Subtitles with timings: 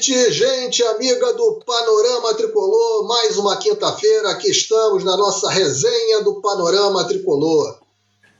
[0.00, 3.06] noite, gente amiga do Panorama Tricolor.
[3.06, 7.78] Mais uma quinta-feira, aqui estamos na nossa resenha do Panorama Tricolor.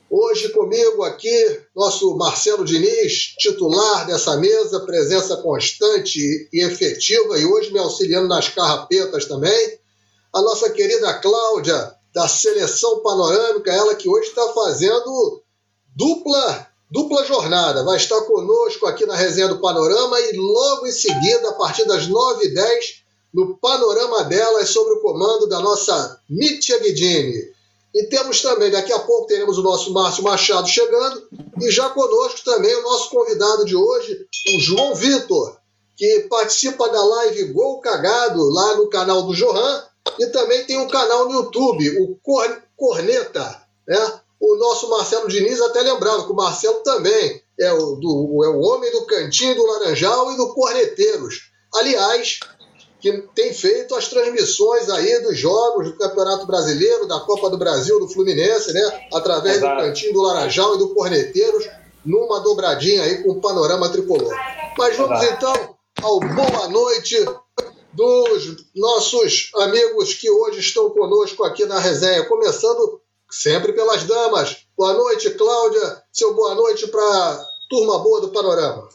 [0.08, 7.70] Hoje comigo aqui, nosso Marcelo Diniz, titular dessa mesa, presença constante e efetiva, e hoje
[7.70, 9.78] me auxiliando nas carrapetas também.
[10.34, 15.42] A nossa querida Cláudia, da Seleção Panorâmica, ela que hoje está fazendo
[15.94, 17.84] dupla dupla jornada.
[17.84, 22.08] Vai estar conosco aqui na resenha do Panorama e logo em seguida, a partir das
[22.08, 23.00] 9h10,
[23.32, 27.50] no Panorama delas, sobre o comando da nossa Mítia Guidini.
[27.94, 31.28] E temos também, daqui a pouco, teremos o nosso Márcio Machado chegando
[31.60, 35.56] e já conosco também o nosso convidado de hoje, o João Vitor,
[35.96, 39.84] que participa da live Gol Cagado lá no canal do Johan
[40.18, 42.16] e também tem um canal no YouTube, o
[42.76, 44.19] Corneta, né?
[44.40, 48.60] O nosso Marcelo Diniz até lembrava que o Marcelo também é o, do, é o
[48.60, 51.50] homem do Cantinho do Laranjal e do Corneteiros.
[51.74, 52.40] Aliás,
[53.00, 58.00] que tem feito as transmissões aí dos jogos do Campeonato Brasileiro, da Copa do Brasil,
[58.00, 59.08] do Fluminense, né?
[59.12, 59.76] Através Exato.
[59.76, 61.68] do Cantinho do Laranjal e do Corneteiros,
[62.04, 64.34] numa dobradinha aí com o panorama tricolor.
[64.76, 65.34] Mas vamos Exato.
[65.34, 67.24] então ao boa noite
[67.92, 72.99] dos nossos amigos que hoje estão conosco aqui na resenha, começando
[73.30, 74.66] sempre pelas damas.
[74.76, 76.02] Boa noite, Cláudia.
[76.12, 78.88] Seu boa noite para turma boa do Panorama.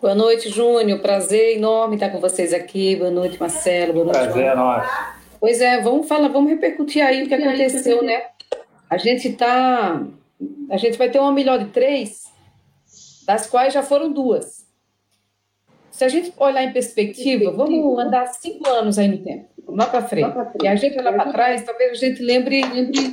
[0.00, 1.00] Boa noite, Júnior.
[1.00, 2.96] Prazer enorme estar com vocês aqui.
[2.96, 3.92] Boa noite, Marcelo.
[3.92, 4.90] Boa noite, Prazer é nosso.
[5.38, 8.22] Pois é, vamos falar, vamos repercutir aí o que aconteceu, né?
[8.88, 10.02] A gente tá.
[10.70, 12.24] A gente vai ter uma melhor de três,
[13.26, 14.59] das quais já foram duas.
[16.00, 20.00] Se a gente olhar em perspectiva, vamos andar cinco anos aí no tempo lá para
[20.00, 20.34] frente.
[20.62, 22.62] E a gente olhar para trás, talvez a gente lembre,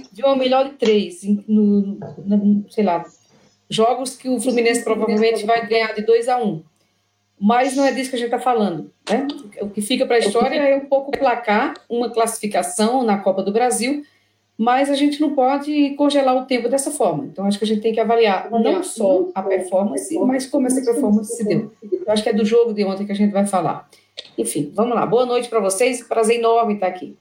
[0.10, 3.04] de uma melhor de três, no, no, sei lá,
[3.70, 6.64] jogos que o Fluminense provavelmente vai ganhar de 2 a 1 um.
[7.38, 8.90] Mas não é disso que a gente está falando.
[9.10, 9.28] Né?
[9.60, 13.52] O que fica para a história é um pouco placar, uma classificação na Copa do
[13.52, 14.02] Brasil,
[14.58, 17.26] mas a gente não pode congelar o tempo dessa forma.
[17.26, 20.82] Então, acho que a gente tem que avaliar não só a performance, mas como essa
[20.82, 21.72] performance se deu.
[21.84, 23.88] Eu acho que é do jogo de ontem que a gente vai falar.
[24.36, 25.06] Enfim, vamos lá.
[25.06, 26.02] Boa noite para vocês.
[26.02, 27.16] Prazer enorme estar aqui.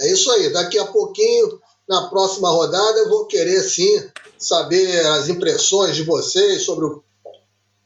[0.00, 0.52] É isso aí.
[0.52, 4.02] Daqui a pouquinho, na próxima rodada, eu vou querer sim
[4.36, 7.02] saber as impressões de vocês sobre o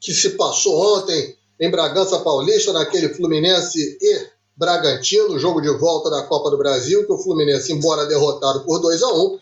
[0.01, 6.23] que se passou ontem em Bragança Paulista, naquele Fluminense e Bragantino, jogo de volta da
[6.25, 9.39] Copa do Brasil, que o Fluminense, embora derrotado por 2 a 1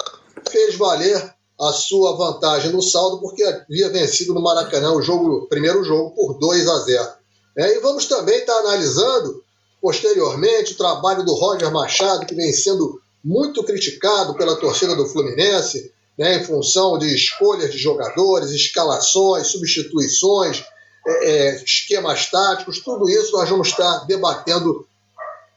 [0.51, 5.83] fez valer a sua vantagem no saldo, porque havia vencido no Maracanã o jogo, primeiro
[5.83, 7.09] jogo por 2 a 0.
[7.57, 9.43] É, e vamos também estar analisando,
[9.81, 15.91] posteriormente, o trabalho do Roger Machado, que vem sendo muito criticado pela torcida do Fluminense,
[16.19, 20.63] né, em função de escolhas de jogadores, escalações, substituições,
[21.07, 24.87] é, é, esquemas táticos, tudo isso nós vamos estar debatendo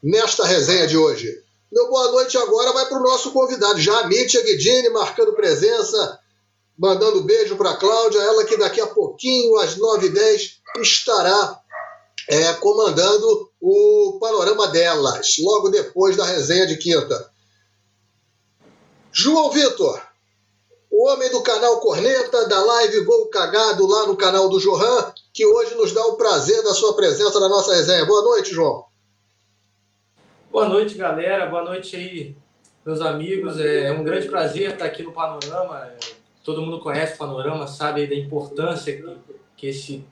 [0.01, 1.43] nesta resenha de hoje.
[1.71, 6.19] Meu boa noite agora vai para o nosso convidado, Jamítia Guidini, marcando presença,
[6.77, 11.61] mandando beijo para a Cláudia, ela que daqui a pouquinho, às 9h10, estará
[12.27, 17.29] é, comandando o panorama delas, logo depois da resenha de quinta.
[19.11, 20.01] João Vitor,
[20.89, 25.45] o homem do canal Corneta, da live Gol Cagado lá no canal do Johan, que
[25.45, 28.05] hoje nos dá o prazer da sua presença na nossa resenha.
[28.05, 28.88] Boa noite, João.
[30.51, 31.45] Boa noite, galera.
[31.45, 32.35] Boa noite aí,
[32.83, 33.59] meus amigos.
[33.59, 35.91] É um grande prazer estar aqui no Panorama.
[36.43, 39.17] Todo mundo conhece o Panorama, sabe da importância que,
[39.55, 40.03] que, esse,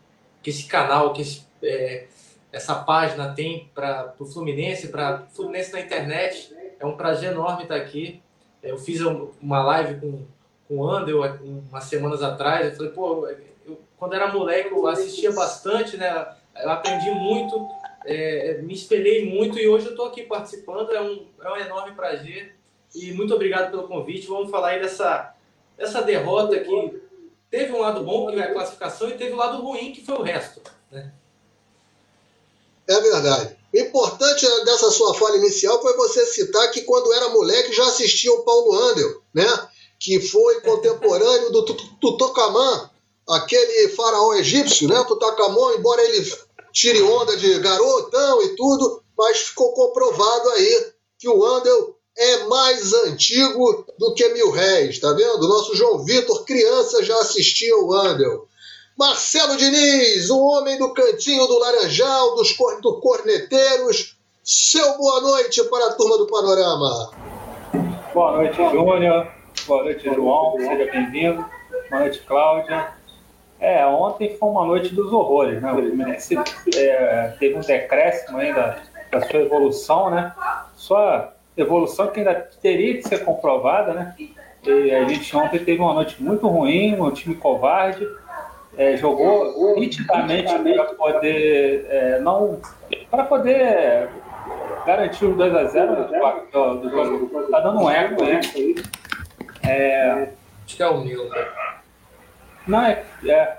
[0.44, 2.06] que esse canal, que esse é,
[2.52, 6.56] essa página tem para o Fluminense, para o Fluminense na internet.
[6.80, 8.22] É um prazer enorme estar aqui.
[8.62, 10.24] É, eu fiz uma live com,
[10.68, 11.24] com o Andel
[11.72, 12.68] umas semanas atrás.
[12.68, 13.28] Eu falei, pô,
[13.66, 16.28] eu, quando era moleque eu assistia bastante, né?
[16.56, 17.68] Eu aprendi muito,
[18.06, 20.92] é, me espelhei muito e hoje eu estou aqui participando.
[20.92, 22.56] É um, é um enorme prazer.
[22.96, 24.28] E muito obrigado pelo convite.
[24.28, 25.36] Vamos falar aí dessa,
[25.78, 27.02] dessa derrota que
[27.50, 30.16] teve um lado bom, que é a classificação, e teve um lado ruim, que foi
[30.16, 30.62] o resto.
[30.92, 31.12] Né?
[32.88, 33.58] É verdade.
[33.74, 38.32] O importante dessa sua fala inicial foi você citar que quando era moleque já assistia
[38.32, 39.68] o Paulo Andel, né?
[40.00, 42.88] que foi contemporâneo do Tutankhamon,
[43.28, 45.04] aquele faraó egípcio, né?
[45.08, 46.22] Tutankhamon, embora ele
[46.78, 52.94] tire onda de garotão e tudo, mas ficou comprovado aí que o Andel é mais
[52.94, 55.48] antigo do que mil réis, tá vendo?
[55.48, 58.48] Nosso João Vitor, criança, já assistia o Andel.
[58.96, 64.16] Marcelo Diniz, o homem do cantinho do Laranjal, dos cor, do Corneteiros.
[64.44, 67.12] Seu boa noite para a turma do Panorama.
[68.14, 69.28] Boa noite, Júnior.
[69.66, 70.56] Boa noite, João.
[70.58, 71.46] Seja bem-vindo.
[71.90, 72.97] Boa noite, Cláudia.
[73.60, 75.72] É, ontem foi uma noite dos horrores, né?
[75.72, 76.38] O Fluminense
[76.76, 78.78] é, teve um decréscimo ainda
[79.12, 80.34] da sua evolução, né?
[80.76, 84.16] Sua evolução que ainda teria que ser comprovada, né?
[84.64, 88.06] E a gente ontem teve uma noite muito ruim, um time covarde,
[88.78, 92.60] é, jogou nitidamente para poder é, não
[93.10, 94.10] para poder
[94.86, 95.96] garantir os 2 a 0
[96.52, 97.50] do, do jogo.
[97.50, 98.42] Tá dando um eco, né?
[99.64, 100.30] É,
[100.68, 101.30] Acho que é o meu.
[102.68, 103.58] Não, é, é,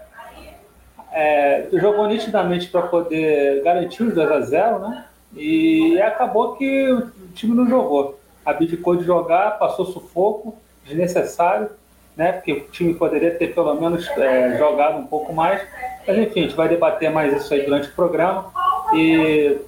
[1.13, 5.05] é jogou nitidamente para poder garantir os 2 a 0 né?
[5.35, 8.19] E acabou que o time não jogou.
[8.45, 11.71] Abdicou de jogar, passou sufoco, desnecessário,
[12.17, 12.33] né?
[12.33, 15.63] Porque o time poderia ter pelo menos é, jogado um pouco mais.
[16.07, 18.51] Mas enfim, a gente vai debater mais isso aí durante o programa.
[18.95, 19.59] E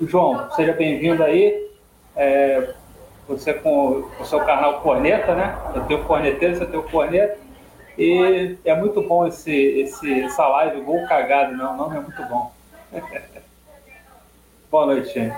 [0.00, 1.66] João, seja bem-vindo aí.
[2.16, 2.70] É,
[3.28, 5.58] você com o seu canal Corneta, né?
[5.74, 7.45] Eu tenho corneteiro, você tem o corneta.
[7.98, 12.52] E é muito bom esse, esse, essa live, gol cagado, não, não é muito bom.
[14.70, 15.36] boa noite, gente.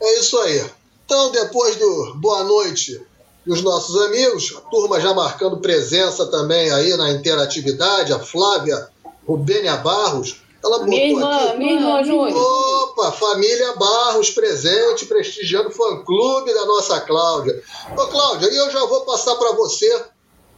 [0.00, 0.64] É isso aí.
[1.04, 3.00] Então, depois do boa noite
[3.46, 8.88] dos nossos amigos, a turma já marcando presença também aí na interatividade, a Flávia
[9.26, 11.56] Rubênia Barros, ela minha irmã, aqui.
[11.58, 12.36] minha irmã, Júnior.
[12.36, 17.62] Opa, família Barros presente, prestigiando o fã-clube da nossa Cláudia.
[17.96, 20.04] Ô, Cláudia, e eu já vou passar para você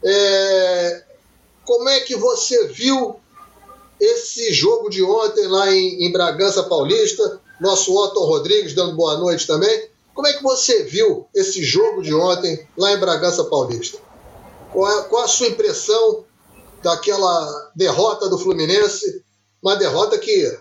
[0.05, 1.05] é,
[1.65, 3.17] como é que você viu
[4.01, 7.41] esse jogo de ontem lá em, em Bragança Paulista?
[7.61, 9.89] Nosso Otto Rodrigues dando boa noite também.
[10.15, 13.99] Como é que você viu esse jogo de ontem lá em Bragança Paulista?
[14.73, 16.25] Qual, é, qual a sua impressão
[16.83, 19.23] daquela derrota do Fluminense
[19.63, 20.59] uma derrota que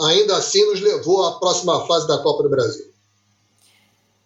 [0.00, 2.86] ainda assim nos levou à próxima fase da Copa do Brasil.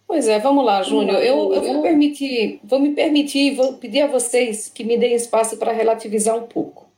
[0.08, 1.22] Pois é, vamos lá, Júnior.
[1.22, 5.56] Eu, eu vou, permitir, vou me permitir, vou pedir a vocês que me deem espaço
[5.56, 6.88] para relativizar um pouco.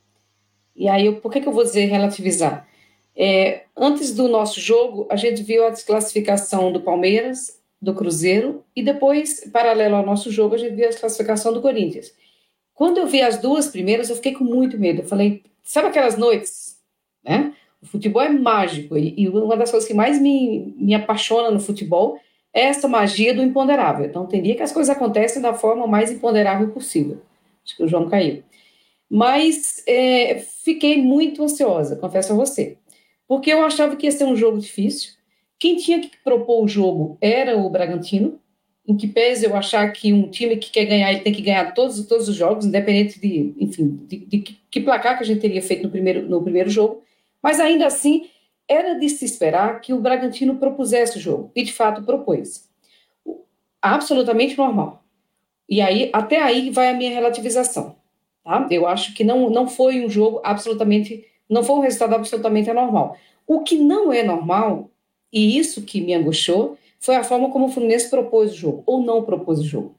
[0.74, 2.66] E aí, eu, por que, que eu vou dizer relativizar?
[3.14, 8.82] É, antes do nosso jogo, a gente viu a desclassificação do Palmeiras, do Cruzeiro, e
[8.82, 12.14] depois, paralelo ao nosso jogo, a gente viu a desclassificação do Corinthians.
[12.72, 15.02] Quando eu vi as duas primeiras, eu fiquei com muito medo.
[15.02, 16.70] Eu falei, sabe aquelas noites
[17.22, 17.54] né?
[17.82, 22.18] O futebol é mágico e, uma das coisas que mais me, me apaixona no futebol
[22.52, 24.06] essa magia do imponderável.
[24.06, 27.20] Então, teria que as coisas acontecem da forma mais imponderável possível.
[27.64, 28.42] Acho que o João caiu.
[29.08, 32.76] Mas é, fiquei muito ansiosa, confesso a você,
[33.26, 35.12] porque eu achava que ia ser um jogo difícil.
[35.58, 38.38] Quem tinha que propor o jogo era o Bragantino,
[38.86, 41.74] em que pese eu achar que um time que quer ganhar, ele tem que ganhar
[41.74, 44.38] todos, todos os jogos, independente de, enfim, de, de
[44.70, 47.02] que placar que a gente teria feito no primeiro, no primeiro jogo.
[47.42, 48.28] Mas ainda assim,
[48.70, 52.70] era de se esperar que o Bragantino propusesse o jogo, e de fato propôs.
[53.82, 55.02] Absolutamente normal.
[55.68, 57.96] E aí, até aí vai a minha relativização.
[58.44, 58.68] Tá?
[58.70, 63.16] Eu acho que não, não foi um jogo absolutamente, não foi um resultado absolutamente anormal.
[63.46, 64.88] O que não é normal,
[65.32, 69.02] e isso que me angustiou, foi a forma como o Fluminense propôs o jogo, ou
[69.02, 69.96] não propôs o jogo.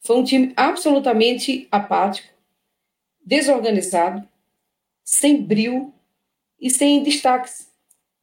[0.00, 2.32] Foi um time absolutamente apático,
[3.24, 4.26] desorganizado,
[5.04, 5.92] sem brilho,
[6.64, 7.68] e sem destaques.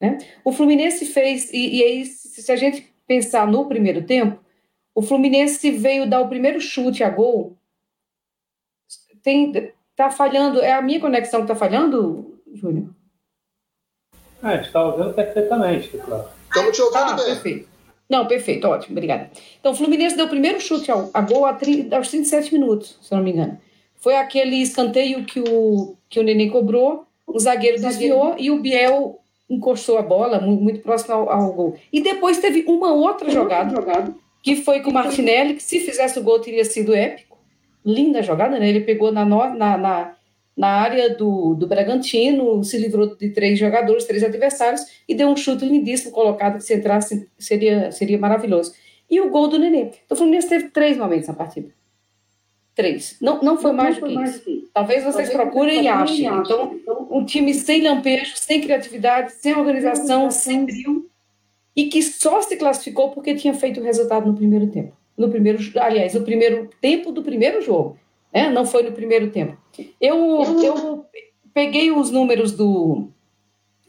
[0.01, 0.17] Né?
[0.43, 4.39] O Fluminense fez, e, e aí, se a gente pensar no primeiro tempo,
[4.95, 7.55] o Fluminense veio dar o primeiro chute a gol.
[9.21, 12.89] Tem, tá falhando, é a minha conexão que está falhando, Júnior?
[14.41, 16.27] Ah, a gente está ouvindo perfeitamente, claro.
[16.45, 17.25] Estamos te ouvindo ah, bem.
[17.25, 17.69] Perfeito.
[18.09, 19.29] Não, perfeito, ótimo, obrigada.
[19.59, 23.23] Então, o Fluminense deu o primeiro chute ao, a gol aos 37 minutos, se não
[23.23, 23.57] me engano.
[23.95, 29.20] Foi aquele escanteio que o, que o Neném cobrou, o zagueiro desviou e o Biel
[29.51, 31.75] encostou a bola muito, muito próximo ao, ao, gol.
[31.91, 36.17] E depois teve uma outra jogada, jogada, que foi com o Martinelli, que se fizesse
[36.17, 37.37] o gol teria sido épico.
[37.85, 38.69] Linda jogada, né?
[38.69, 40.15] Ele pegou na, na, na,
[40.55, 45.35] na área do, do Bragantino, se livrou de três jogadores, três adversários, e deu um
[45.35, 48.73] chute lindíssimo colocado, que se entrasse seria, seria maravilhoso.
[49.09, 49.91] E o gol do Nenê.
[50.05, 51.69] Então o Fluminense teve três momentos na partida.
[52.73, 53.17] Três.
[53.21, 54.69] Não, não foi, não mais, foi do mais do que isso.
[54.73, 56.25] Talvez vocês Talvez procurem e achem.
[56.25, 61.09] Então, um time sem lampejo, sem criatividade, sem organização, sem brilho,
[61.75, 64.95] e que só se classificou porque tinha feito o resultado no primeiro tempo.
[65.17, 67.97] No primeiro, aliás, no primeiro tempo do primeiro jogo,
[68.33, 68.49] né?
[68.49, 69.57] Não foi no primeiro tempo.
[69.99, 71.05] Eu, eu
[71.53, 73.09] peguei os números do,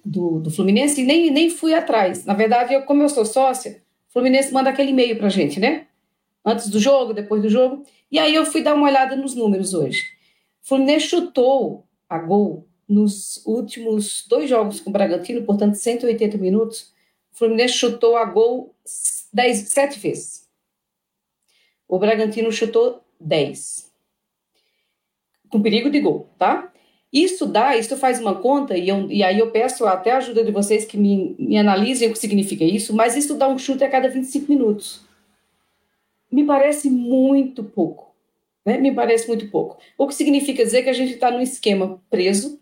[0.05, 2.25] do, do Fluminense e nem, nem fui atrás.
[2.25, 5.87] Na verdade, eu, como eu sou sócia, o Fluminense manda aquele e-mail para gente, né?
[6.45, 7.85] Antes do jogo, depois do jogo.
[8.11, 10.03] E aí eu fui dar uma olhada nos números hoje.
[10.63, 16.93] O Fluminense chutou a gol nos últimos dois jogos com o Bragantino, portanto, 180 minutos.
[17.33, 18.75] O Fluminense chutou a gol
[19.33, 20.49] 10, 7 vezes.
[21.89, 23.91] O Bragantino chutou 10.
[25.49, 26.73] Com perigo de gol, tá?
[27.13, 30.43] Isso dá, isso faz uma conta, e, eu, e aí eu peço até a ajuda
[30.43, 33.85] de vocês que me, me analisem o que significa isso, mas isso dá um chute
[33.85, 35.03] a cada 25 minutos.
[36.33, 38.15] Me parece muito pouco.
[38.65, 38.79] Né?
[38.79, 39.79] Me parece muito pouco.
[39.99, 42.59] O que significa dizer que a gente está num esquema preso,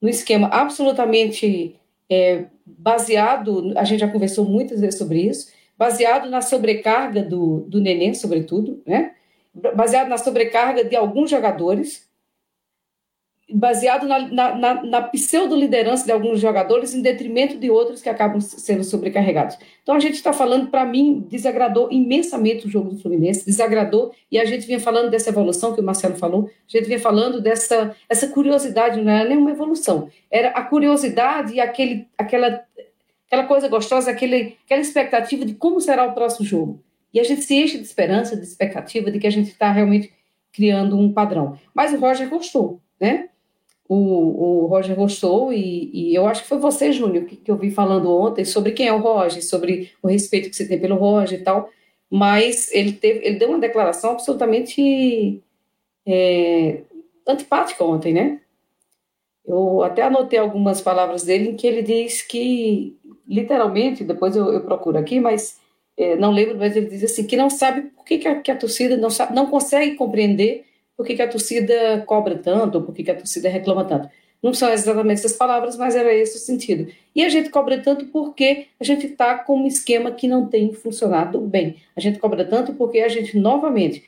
[0.00, 1.76] num esquema absolutamente
[2.10, 7.80] é, baseado, a gente já conversou muitas vezes sobre isso, baseado na sobrecarga do, do
[7.80, 9.14] neném, sobretudo, né?
[9.74, 12.08] baseado na sobrecarga de alguns jogadores,
[13.52, 18.40] baseado na, na, na, na pseudo-liderança de alguns jogadores em detrimento de outros que acabam
[18.40, 19.58] sendo sobrecarregados.
[19.82, 24.38] Então, a gente está falando, para mim, desagradou imensamente o jogo do Fluminense, desagradou, e
[24.38, 27.94] a gente vinha falando dessa evolução que o Marcelo falou, a gente vinha falando dessa
[28.08, 32.64] essa curiosidade, não era nenhuma evolução, era a curiosidade e aquele, aquela,
[33.26, 36.82] aquela coisa gostosa, aquele, aquela expectativa de como será o próximo jogo.
[37.12, 40.12] E a gente se enche de esperança, de expectativa de que a gente está realmente
[40.52, 41.58] criando um padrão.
[41.74, 43.28] Mas o Roger gostou, né?
[43.88, 47.56] O, o Roger gostou e, e, eu acho que foi você, Júnior, que, que eu
[47.56, 50.96] vi falando ontem sobre quem é o Roger, sobre o respeito que você tem pelo
[50.96, 51.68] Roger e tal,
[52.10, 55.42] mas ele, teve, ele deu uma declaração absolutamente
[56.06, 56.82] é,
[57.26, 58.40] antipática ontem, né?
[59.46, 62.96] Eu até anotei algumas palavras dele em que ele diz que,
[63.28, 65.58] literalmente, depois eu, eu procuro aqui, mas
[65.96, 68.50] é, não lembro, mas ele diz assim, que não sabe por que, que, a, que
[68.50, 70.64] a torcida não, sabe, não consegue compreender
[70.96, 74.08] por que, que a torcida cobra tanto, por que, que a torcida reclama tanto.
[74.42, 76.92] Não são exatamente essas palavras, mas era esse o sentido.
[77.14, 80.72] E a gente cobra tanto porque a gente está com um esquema que não tem
[80.74, 81.80] funcionado bem.
[81.96, 84.04] A gente cobra tanto porque a gente, novamente,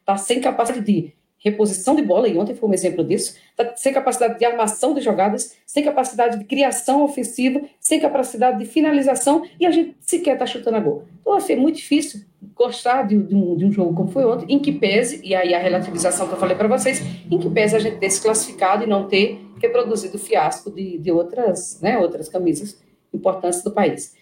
[0.00, 1.12] está sem capacidade de
[1.44, 5.02] reposição de bola, e ontem foi um exemplo disso, tá sem capacidade de armação de
[5.02, 10.46] jogadas, sem capacidade de criação ofensiva, sem capacidade de finalização, e a gente sequer está
[10.46, 11.04] chutando a gol.
[11.20, 12.22] Então, assim, é muito difícil
[12.54, 15.52] gostar de, de, um, de, um, jogo como foi ontem, em que pese, e aí
[15.52, 18.84] a relativização que eu falei para vocês, em que pese a gente ter se classificado
[18.84, 22.80] e não ter reproduzido o fiasco de, de outras, né, outras camisas
[23.12, 24.14] importantes do país.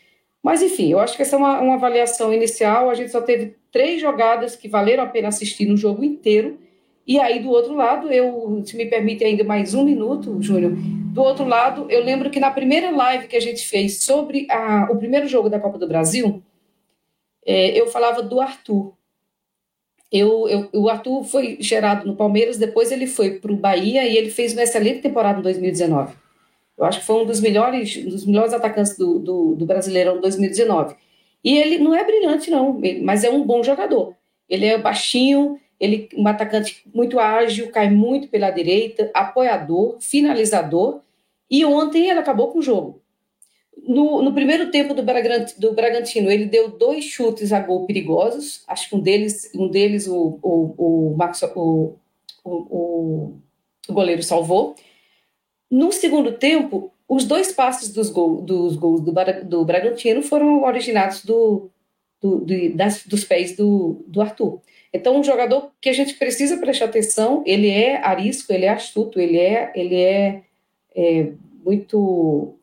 [0.42, 3.54] Mas, enfim, eu acho que essa é uma, uma avaliação inicial, a gente só teve
[3.70, 6.58] três jogadas que valeram a pena assistir no jogo inteiro,
[7.06, 11.20] e aí, do outro lado, eu, se me permite ainda mais um minuto, Júnior, do
[11.22, 14.96] outro lado, eu lembro que na primeira live que a gente fez sobre a, o
[14.96, 16.42] primeiro jogo da Copa do Brasil,
[17.44, 18.94] é, eu falava do Arthur.
[20.12, 24.16] Eu, eu, o Arthur foi gerado no Palmeiras, depois ele foi para o Bahia e
[24.16, 26.14] ele fez uma excelente temporada em 2019.
[26.78, 30.20] Eu acho que foi um dos melhores, um dos melhores atacantes do, do, do Brasileirão
[30.20, 30.94] 2019.
[31.42, 34.14] E ele não é brilhante, não, mas é um bom jogador.
[34.48, 41.00] Ele é baixinho, ele um atacante muito ágil, cai muito pela direita, apoiador, finalizador.
[41.50, 43.02] E ontem ele acabou com o jogo.
[43.76, 48.62] No, no primeiro tempo do, do, Bragantino, ele deu dois chutes a gol perigosos.
[48.68, 50.74] Acho que um deles, um deles o, o,
[51.10, 51.96] o, Marcos, o,
[52.44, 53.34] o,
[53.88, 54.76] o goleiro salvou.
[55.68, 59.12] No segundo tempo, os dois passes dos, gol, dos gols do,
[59.44, 61.70] do Bragantino foram originados do,
[62.20, 64.60] do, do, das, dos pés do, do Arthur.
[64.92, 69.18] Então, um jogador que a gente precisa prestar atenção, ele é arisco, ele é astuto,
[69.18, 70.42] ele é, ele é,
[70.94, 71.32] é
[71.64, 72.54] muito,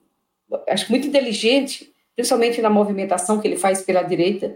[0.67, 4.55] acho muito inteligente, principalmente na movimentação que ele faz pela direita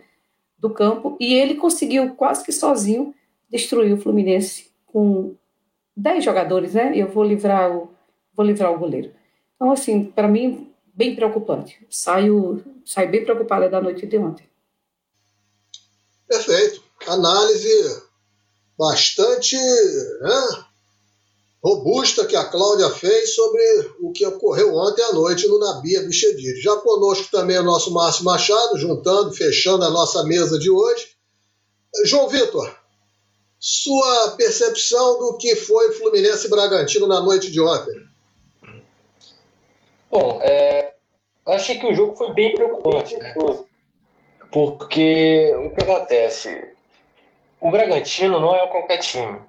[0.58, 3.14] do campo, e ele conseguiu quase que sozinho
[3.50, 5.36] destruir o Fluminense com
[5.98, 6.92] 10 jogadores, né?
[6.96, 7.92] Eu vou livrar o,
[8.36, 9.12] vou livrar o goleiro.
[9.56, 11.84] Então, assim, para mim, bem preocupante.
[11.90, 14.46] Saio, saio bem preocupada da noite de ontem.
[16.28, 18.02] Perfeito análise
[18.78, 20.64] bastante né,
[21.64, 23.62] robusta que a Cláudia fez sobre
[24.02, 26.60] o que ocorreu ontem à noite no Nabia Bichediri.
[26.62, 31.08] Já conosco também o nosso Márcio Machado, juntando, fechando a nossa mesa de hoje.
[32.06, 32.76] João Vitor,
[33.60, 37.96] sua percepção do que foi Fluminense e Bragantino na noite de ontem?
[40.12, 40.94] Bom, é,
[41.48, 43.34] achei que o jogo foi bem preocupante, né?
[44.52, 46.73] porque o que acontece?
[47.64, 49.40] O Bragantino não é qualquer time.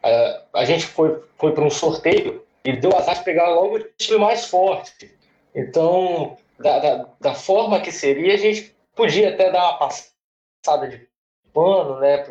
[0.00, 3.82] A, a gente foi, foi para um sorteio e deu azar de pegar logo o
[3.98, 5.12] time mais forte.
[5.52, 11.08] Então, da, da, da, forma que seria, a gente podia até dar uma passada de
[11.52, 12.24] pano, né,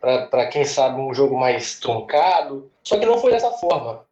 [0.00, 2.68] para quem sabe um jogo mais truncado.
[2.82, 4.04] Só que não foi dessa forma.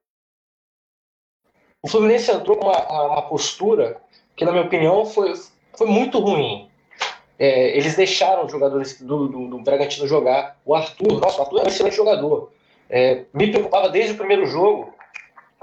[1.82, 4.00] O Fluminense entrou com uma, uma postura
[4.36, 5.32] que, na minha opinião, foi,
[5.76, 6.67] foi muito ruim
[7.38, 10.56] é, eles deixaram os jogadores do, do, do, Bragantino jogar.
[10.64, 12.52] O Arthur, nossa, o Arthur é um excelente jogador.
[12.90, 14.92] É, me preocupava desde o primeiro jogo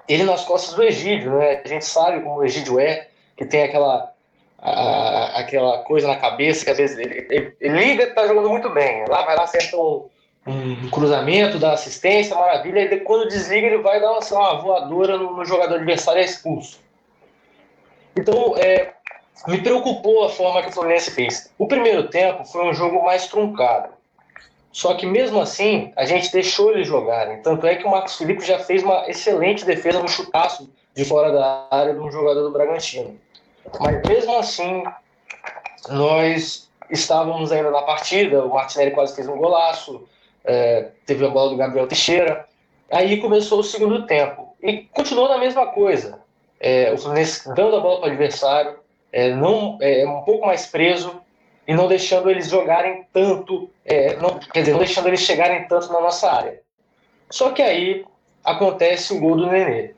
[0.08, 1.62] ele nas costas do Egídio, né?
[1.64, 4.12] A gente sabe como o Egídio é, que tem aquela,
[4.60, 8.50] a, aquela coisa na cabeça que às vezes ele, ele, ele liga e tá jogando
[8.50, 9.06] muito bem.
[9.10, 10.08] Lá vai lá, acerta um,
[10.48, 15.36] um cruzamento, dá assistência, maravilha, e quando desliga ele vai dar uma, uma voadora no,
[15.36, 16.80] no, jogador adversário e é expulso.
[18.16, 18.94] Então, é,
[19.48, 21.52] me preocupou a forma que o Fluminense fez.
[21.58, 23.94] O primeiro tempo foi um jogo mais truncado.
[24.72, 27.42] Só que mesmo assim, a gente deixou eles jogarem.
[27.42, 31.32] Tanto é que o Marcos Felipe já fez uma excelente defesa no chutaço de fora
[31.32, 33.18] da área de um jogador do Bragantino.
[33.80, 34.84] Mas mesmo assim,
[35.90, 40.08] nós estávamos ainda na partida, o Martinelli quase fez um golaço,
[40.44, 42.46] é, teve a bola do Gabriel Teixeira.
[42.92, 44.56] Aí começou o segundo tempo.
[44.62, 46.20] E continuou na mesma coisa.
[46.60, 48.76] É, o Fluminense dando a bola para o adversário,
[49.16, 51.22] é, não, é, um pouco mais preso
[51.66, 55.88] e não deixando eles jogarem tanto, é, não, quer dizer, não deixando eles chegarem tanto
[55.94, 56.62] na nossa área.
[57.30, 58.04] Só que aí
[58.44, 59.94] acontece o gol do Nenê.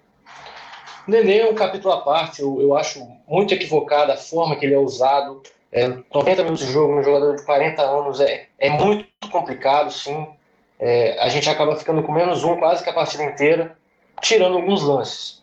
[1.08, 4.68] O Nenê é um capítulo à parte, eu, eu acho muito equivocada a forma que
[4.68, 5.42] ele é usado.
[5.72, 10.28] É, 90 minutos de jogo, um jogador de 40 anos, é, é muito complicado, sim.
[10.80, 13.76] É, a gente acaba ficando com menos um quase que a partida inteira,
[14.22, 15.42] tirando alguns lances.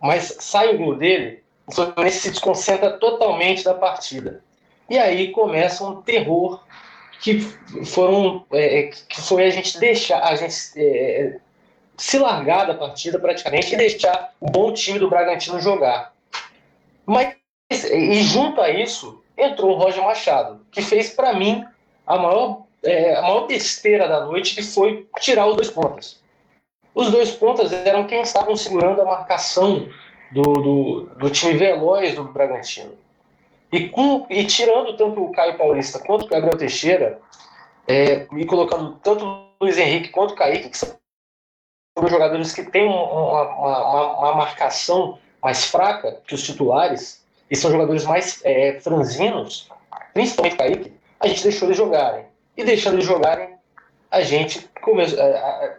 [0.00, 4.42] Mas sai o gol dele, o Fluminense se desconcentra totalmente da partida.
[4.88, 6.62] E aí começa um terror
[7.20, 7.40] que
[7.86, 11.38] foram é, é que foi a gente deixar a gente é,
[11.96, 16.12] se largar da partida praticamente e deixar o bom time do Bragantino jogar.
[17.06, 17.34] Mas
[17.70, 21.64] e junto a isso entrou o Roger Machado, que fez para mim
[22.06, 26.20] a maior é, a maior besteira da noite, que foi tirar os dois pontas.
[26.94, 29.88] Os dois pontas eram quem estavam segurando a marcação
[30.32, 32.92] do, do, do time veloz do Bragantino.
[33.72, 37.20] E, com, e tirando tanto o Caio Paulista quanto o Gabriel Teixeira,
[37.86, 40.96] é, e colocando tanto o Luiz Henrique quanto o Kaique, que são
[42.08, 48.04] jogadores que têm uma, uma, uma, marcação mais fraca que os titulares, e são jogadores
[48.04, 49.68] mais é, franzinos,
[50.12, 52.24] principalmente o Kaique, a gente deixou eles jogarem.
[52.56, 53.54] E deixando eles jogarem,
[54.10, 55.74] a gente, come, a, a,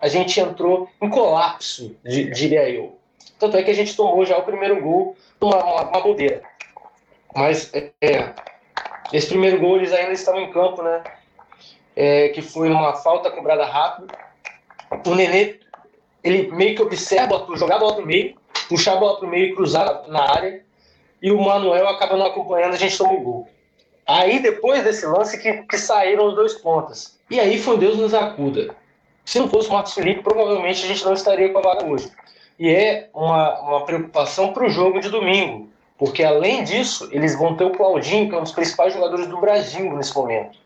[0.00, 2.99] a gente entrou em colapso, diria eu.
[3.40, 6.42] Tanto é que a gente tomou já o primeiro gol, uma, uma, uma bobeira.
[7.34, 8.34] Mas é, é,
[9.14, 11.02] esse primeiro gol eles ainda estavam em campo, né?
[11.96, 14.14] É, que foi uma falta cobrada rápido.
[15.06, 15.58] O Nenê,
[16.22, 18.36] ele meio que observa, jogar a bola para o meio,
[18.68, 20.62] puxar a bola para o meio e cruzar na área.
[21.22, 23.48] E o Manuel acaba não acompanhando, a gente toma o gol.
[24.06, 27.18] Aí depois desse lance que, que saíram os dois pontas.
[27.30, 28.74] E aí foi Deus nos acuda.
[29.24, 32.10] Se não fosse o Marcos Felipe, provavelmente a gente não estaria com a vaga hoje
[32.60, 37.56] e é uma, uma preocupação para o jogo de domingo, porque além disso, eles vão
[37.56, 40.58] ter o Claudinho, que é um dos principais jogadores do Brasil nesse momento.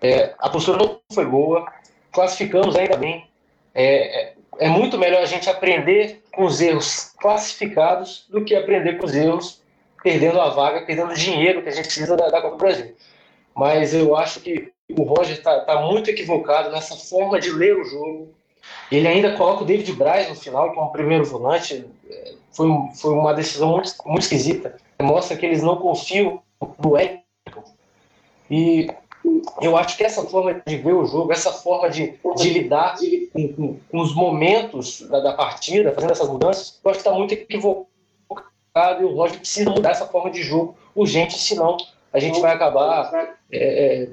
[0.00, 1.66] É, a postura não foi boa,
[2.12, 3.26] classificamos ainda bem.
[3.74, 8.98] É, é, é muito melhor a gente aprender com os erros classificados do que aprender
[8.98, 9.60] com os erros
[10.00, 12.94] perdendo a vaga, perdendo dinheiro que a gente precisa da, da Copa do Brasil.
[13.52, 17.84] Mas eu acho que o Roger está tá muito equivocado nessa forma de ler o
[17.84, 18.32] jogo,
[18.90, 21.84] ele ainda coloca o David Braz no final como primeiro volante.
[22.50, 24.76] Foi, foi uma decisão muito, muito esquisita.
[25.00, 26.42] Mostra que eles não confiam
[26.78, 27.22] no Wellington.
[28.50, 28.88] E
[29.60, 32.96] eu acho que essa forma de ver o jogo, essa forma de, de lidar
[33.32, 37.16] com, com, com os momentos da, da, partida, fazendo essas mudanças, eu acho que está
[37.16, 37.86] muito equivocado
[39.00, 41.76] e o Roger precisa mudar essa forma de jogo urgente, senão
[42.12, 44.08] a gente vai acabar é, é,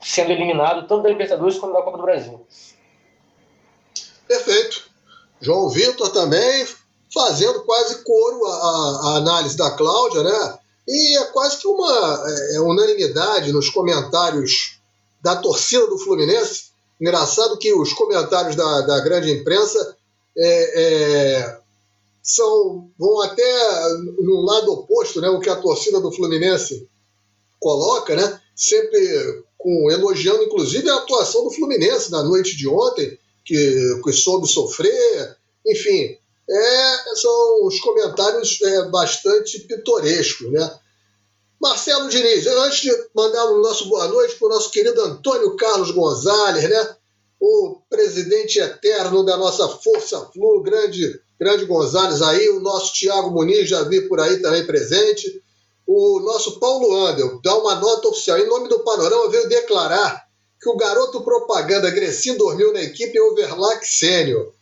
[0.00, 2.46] sendo eliminado tanto da Libertadores quanto da Copa do Brasil.
[4.30, 4.84] Perfeito.
[5.40, 6.64] João Vitor também
[7.12, 10.58] fazendo quase coro a, a análise da Cláudia, né?
[10.86, 14.78] E é quase que uma é, é, unanimidade nos comentários
[15.20, 16.66] da torcida do Fluminense.
[17.00, 19.96] Engraçado que os comentários da, da grande imprensa
[20.38, 21.58] é, é,
[22.22, 23.88] são vão até
[24.20, 25.28] no lado oposto, né?
[25.28, 26.88] O que a torcida do Fluminense
[27.58, 28.40] coloca, né?
[28.54, 33.18] Sempre com elogiando, inclusive, a atuação do Fluminense na noite de ontem,
[33.50, 35.36] que, que soube sofrer,
[35.66, 36.16] enfim,
[36.48, 40.78] é, são os comentários é, bastante pitorescos, né?
[41.60, 45.90] Marcelo Diniz, antes de mandar o nosso boa noite para o nosso querido Antônio Carlos
[45.90, 46.96] Gonzalez, né?
[47.40, 53.68] O presidente eterno da nossa Força Flu, grande, grande Gonzalez aí, o nosso Tiago Muniz,
[53.68, 55.42] já vi por aí também presente.
[55.84, 58.38] O nosso Paulo Andel, dá uma nota oficial.
[58.38, 60.29] Em nome do Panorama, veio declarar
[60.60, 64.52] que o garoto propaganda Grecim dormiu na equipe Overlack Sênior.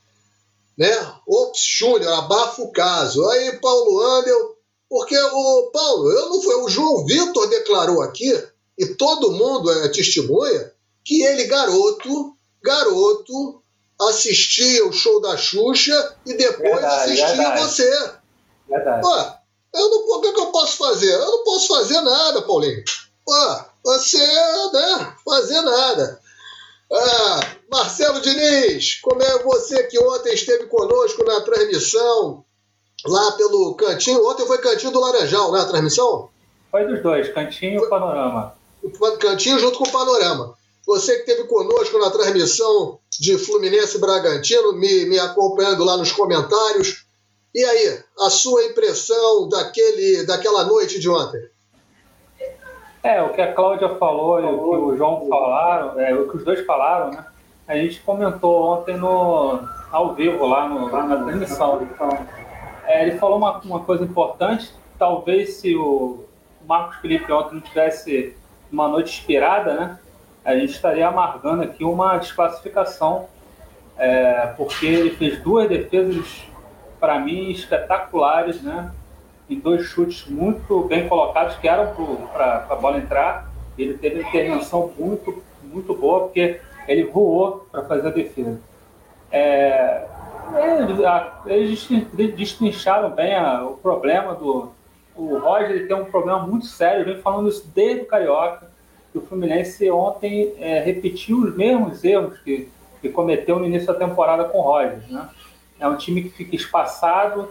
[0.77, 0.91] Né?
[1.27, 3.29] Ops, Júnior, abafa o caso.
[3.31, 4.57] Aí, Paulo Andel,
[4.89, 8.33] porque o Paulo, eu não foi, o João Vitor declarou aqui,
[8.79, 10.73] e todo mundo é testemunha,
[11.05, 12.33] que ele, garoto,
[12.63, 13.61] garoto,
[14.01, 17.61] assistia o show da Xuxa e depois verdade, assistia verdade.
[17.61, 18.13] você.
[18.69, 19.03] Verdade.
[19.03, 21.13] Pô, eu não, o que, que eu posso fazer?
[21.13, 22.85] Eu não posso fazer nada, Paulinho.
[23.25, 26.21] Pô, você, né, fazer nada.
[26.93, 32.45] Ah, Marcelo Diniz, como é você que ontem esteve conosco na transmissão
[33.07, 34.27] lá pelo Cantinho?
[34.29, 35.61] Ontem foi Cantinho do Laranjal, né?
[35.61, 36.29] A transmissão?
[36.71, 38.55] Foi dos dois, Cantinho e Panorama.
[39.21, 40.55] Cantinho junto com o Panorama.
[40.87, 47.07] Você que esteve conosco na transmissão de Fluminense Bragantino, me, me acompanhando lá nos comentários.
[47.55, 51.41] E aí, a sua impressão daquele, daquela noite de ontem?
[53.09, 56.37] É, o que a Cláudia falou e o que o João falaram, é, o que
[56.37, 57.25] os dois falaram, né?
[57.67, 61.89] A gente comentou ontem no, ao vivo lá, no, lá na transmissão.
[62.85, 66.27] É, ele falou uma, uma coisa importante, talvez se o
[66.67, 68.37] Marcos Felipe ontem não tivesse
[68.71, 69.99] uma noite inspirada, né?
[70.45, 73.27] A gente estaria amargando aqui uma desclassificação,
[73.97, 76.45] é, porque ele fez duas defesas,
[77.01, 78.93] para mim, espetaculares, né?
[79.49, 81.95] Em dois chutes muito bem colocados, que eram
[82.33, 83.51] para a bola entrar.
[83.79, 88.61] Ele teve uma intervenção muito, muito boa, porque ele voou para fazer a defesa.
[89.31, 90.07] É,
[91.47, 94.73] eles, eles destrincharam bem a, o problema do.
[95.15, 98.71] O Roger ele tem um problema muito sério, vem falando isso desde o Carioca,
[99.11, 102.69] que o Fluminense ontem é, repetiu os mesmos erros que,
[103.01, 105.01] que cometeu no início da temporada com o Roger.
[105.11, 105.29] Né?
[105.81, 107.49] É um time que fica espaçado,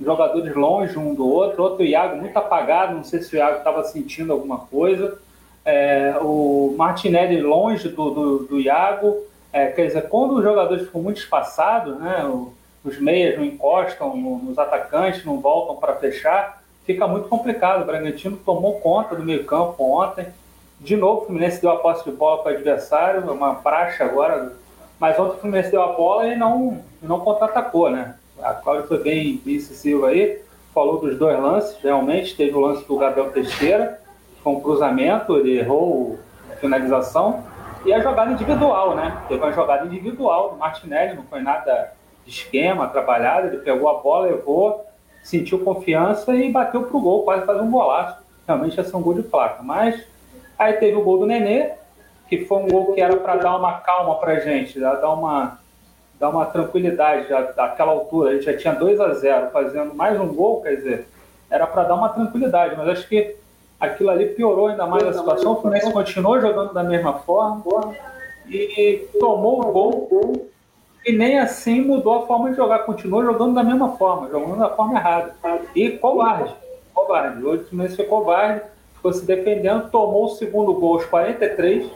[0.00, 3.84] jogadores longe um do outro, outro Iago muito apagado, não sei se o Iago estava
[3.84, 5.18] sentindo alguma coisa.
[5.64, 11.02] É, o Martinelli longe do, do, do Iago, é, quer dizer, quando os jogadores ficam
[11.02, 12.24] muito espaçados, né,
[12.82, 17.82] os meias não encostam nos atacantes, não voltam para fechar, fica muito complicado.
[17.82, 20.26] O Bragantino tomou conta do meio campo ontem.
[20.80, 24.56] De novo, o Fluminense deu a posse de bola para o adversário, uma praxe agora.
[24.98, 28.14] Mas ontem o Fluminense deu a bola e não, não contra-atacou, né?
[28.42, 30.40] A Cláudia foi bem incisiva aí,
[30.74, 34.00] falou dos dois lances, realmente teve o lance do Gabriel Teixeira,
[34.42, 36.18] com um cruzamento, ele errou
[36.50, 37.44] a finalização,
[37.84, 39.22] e a jogada individual, né?
[39.26, 41.92] Teve uma jogada individual do Martinelli, não foi nada
[42.24, 44.84] de esquema, trabalhado, ele pegou a bola, levou,
[45.22, 48.18] sentiu confiança e bateu pro gol, quase fazer um golaço.
[48.46, 49.62] Realmente ia ser um gol de placa.
[49.62, 50.04] Mas
[50.58, 51.72] aí teve o gol do Nenê,
[52.28, 55.58] que foi um gol que era para dar uma calma pra gente, dar uma
[56.20, 58.30] dá uma tranquilidade já, daquela altura.
[58.30, 61.08] A gente já tinha 2 a 0 fazendo mais um gol, quer dizer,
[61.50, 63.34] era para dar uma tranquilidade, mas acho que
[63.80, 65.52] aquilo ali piorou ainda mais a situação.
[65.52, 67.64] O Fluminense continuou jogando da mesma forma
[68.46, 70.50] e tomou o gol
[71.06, 74.68] e nem assim mudou a forma de jogar, continuou jogando da mesma forma, jogando da
[74.68, 75.34] forma errada.
[75.74, 76.54] E covarde,
[76.92, 77.42] covarde.
[77.42, 78.60] Hoje o Fluminense foi covarde,
[78.94, 81.90] ficou se defendendo, tomou o segundo gol aos 43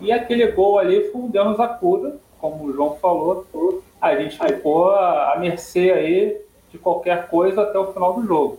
[0.00, 3.46] e aquele gol ali foi um Deus acuda como o João falou,
[4.00, 8.58] a gente ficou à mercê aí de qualquer coisa até o final do jogo.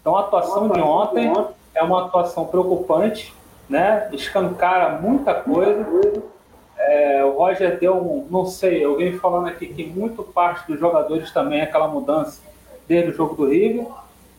[0.00, 1.32] Então a atuação de ontem
[1.74, 3.32] é uma atuação preocupante,
[3.68, 4.08] né?
[4.12, 5.86] escancara muita coisa.
[6.76, 10.80] É, o Roger deu um, não sei, eu venho falando aqui que muito parte dos
[10.80, 12.42] jogadores também é aquela mudança
[12.88, 13.86] desde o jogo do River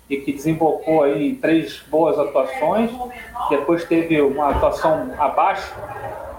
[0.09, 2.91] e que desembocou aí em três boas atuações.
[3.49, 5.73] Depois teve uma atuação abaixo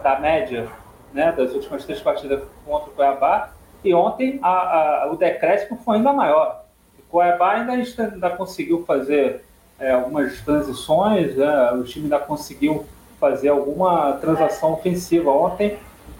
[0.02, 0.68] da média
[1.14, 3.50] né, das últimas três partidas contra o Cuiabá.
[3.84, 6.64] E ontem a, a, o decréscimo foi ainda maior.
[6.98, 9.44] O Cuiabá ainda, ainda conseguiu fazer
[9.78, 12.84] é, algumas transições, né, o time ainda conseguiu
[13.20, 15.30] fazer alguma transação ofensiva.
[15.30, 15.78] Ontem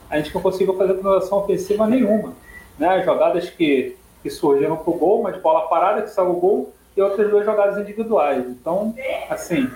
[0.09, 2.33] a gente não conseguiu fazer transação ofensiva nenhuma.
[2.78, 6.72] Né, jogadas que, que surgiram para o gol, mas bola parada que saiu o gol,
[6.96, 8.44] e outras duas jogadas individuais.
[8.46, 8.94] Então,
[9.28, 9.68] assim,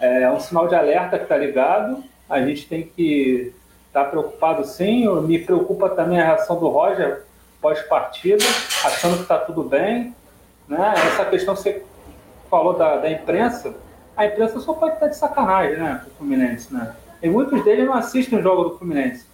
[0.00, 2.02] é um sinal de alerta que está ligado.
[2.28, 3.52] A gente tem que
[3.94, 5.08] está preocupado sim.
[5.22, 7.22] Me preocupa também a reação do Roger
[7.62, 8.44] pós-partida,
[8.84, 10.12] achando que está tudo bem.
[10.68, 10.94] Né?
[10.96, 11.82] Essa questão que você
[12.50, 13.72] falou da, da imprensa,
[14.16, 16.74] a imprensa só pode estar de sacanagem né, com o Fluminense.
[16.74, 16.92] Né?
[17.22, 19.26] E muitos deles não assistem o jogo do Fluminense.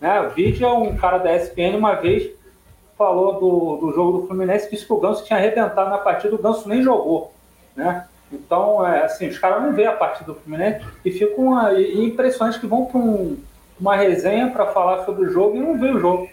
[0.00, 0.20] Né?
[0.22, 2.34] O vídeo é um cara da ESPN uma vez
[2.96, 6.38] falou do, do jogo do Fluminense, disse que o Ganso tinha arrebentado na partida, o
[6.38, 7.34] Ganso nem jogou.
[7.76, 8.06] Né?
[8.32, 12.58] Então, é, assim, os caras não veem a partida do Fluminense e ficam aí, impressionantes
[12.58, 13.36] que vão para um,
[13.80, 16.28] uma resenha para falar sobre o jogo e não ver o jogo.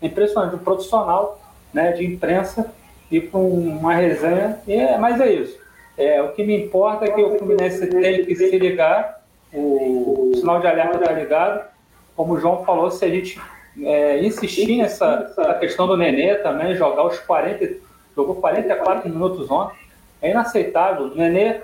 [0.00, 1.40] É impressionante, um profissional
[1.72, 2.72] né, de imprensa
[3.10, 5.58] ir para uma resenha, e é, mas é isso.
[5.96, 10.36] É, o que me importa é que o Fluminense tem que se ligar, o, o
[10.36, 11.70] sinal de alerta está ligado.
[12.16, 13.38] Como o João falou, se a gente
[13.82, 17.74] é, insistir nessa, nessa questão do Nenê também, jogar os 40,
[18.16, 19.76] jogou 44 minutos ontem,
[20.22, 21.06] é inaceitável.
[21.06, 21.60] O Nenê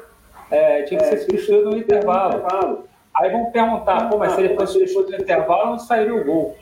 [0.51, 2.88] é, tinha que ser substituído no intervalo.
[3.19, 6.57] Aí vão perguntar, pô, mas se ele fosse substituído no intervalo, não sairia o gol.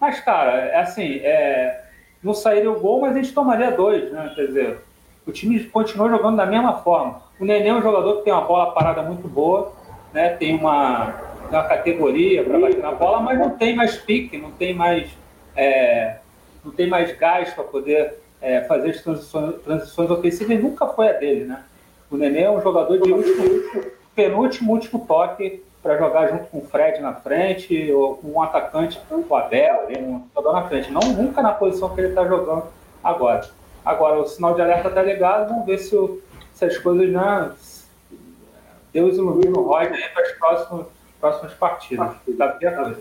[0.00, 1.84] Mas, cara, é assim, é,
[2.22, 4.32] não sairia o gol, mas a gente tomaria dois, né?
[4.34, 4.78] Quer dizer,
[5.24, 7.22] o time continuou jogando da mesma forma.
[7.38, 9.72] O Nenê é um jogador que tem uma bola parada muito boa,
[10.12, 10.30] né?
[10.30, 11.14] Tem uma,
[11.48, 15.08] uma categoria para bater na bola, mas não tem mais pique, não tem mais,
[15.56, 16.16] é,
[16.64, 20.60] não tem mais gás para poder é, fazer as transições, transições ofensivas.
[20.60, 21.62] Nunca foi a dele, né?
[22.10, 26.66] O Nenê é um jogador de último, penúltimo último toque para jogar junto com o
[26.66, 30.90] Fred na frente, ou com um atacante, o Abel, um jogador na frente.
[30.90, 32.64] Não nunca na posição que ele está jogando
[33.02, 33.48] agora.
[33.84, 36.20] Agora, o sinal de alerta está ligado, vamos ver se, o,
[36.54, 37.52] se as coisas, né?
[38.92, 40.86] Deus ilumina o Roy para as próximas,
[41.18, 42.10] próximas partidas.
[42.36, 42.94] Tá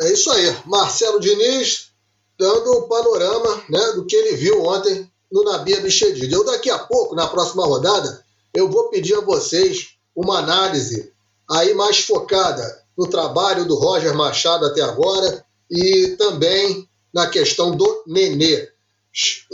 [0.00, 0.56] é isso aí.
[0.64, 1.90] Marcelo Diniz
[2.38, 6.32] dando o panorama né, do que ele viu ontem no Nabia Bichedid.
[6.32, 11.12] Eu daqui a pouco, na próxima rodada, eu vou pedir a vocês uma análise
[11.48, 18.02] aí mais focada no trabalho do Roger Machado até agora e também na questão do
[18.06, 18.68] Nenê.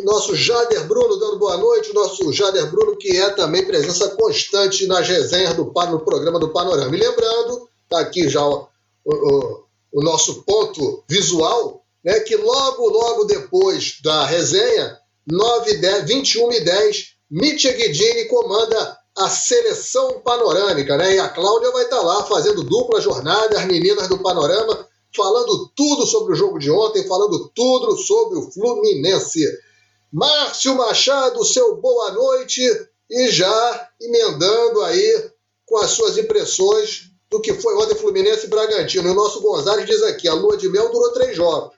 [0.03, 5.09] Nosso Jader Bruno dando boa noite, nosso Jader Bruno, que é também presença constante nas
[5.09, 6.95] resenhas do no programa do Panorama.
[6.95, 8.69] E lembrando, está aqui já o,
[9.05, 16.53] o, o, nosso ponto visual, né, que logo, logo depois da resenha, 9, 10, 21
[16.53, 21.17] e 10, Mitya Guidini comanda a seleção panorâmica, né?
[21.17, 25.69] E a Cláudia vai estar tá lá fazendo dupla jornada, as meninas do Panorama, falando
[25.75, 29.41] tudo sobre o jogo de ontem, falando tudo sobre o Fluminense.
[30.13, 32.63] Márcio Machado, seu boa noite
[33.11, 35.31] e já emendando aí
[35.65, 39.09] com as suas impressões do que foi ontem Fluminense e Bragantino.
[39.09, 41.75] E o nosso Gonzalez diz aqui: a lua de mel durou três jogos.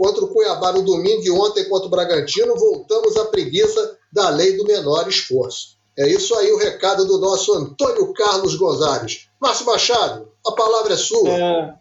[0.00, 4.56] Contra o Cuiabá no domingo e ontem contra o Bragantino, voltamos à preguiça da lei
[4.56, 5.76] do menor esforço.
[5.98, 9.28] É isso aí o recado do nosso Antônio Carlos Gonzalez.
[9.38, 11.28] Márcio Machado, a palavra é sua.
[11.28, 11.74] É...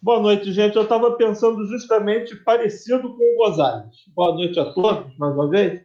[0.00, 0.76] Boa noite, gente.
[0.76, 3.90] Eu estava pensando justamente parecido com o Gonzalez.
[4.14, 5.82] Boa noite a todos, mais uma vez.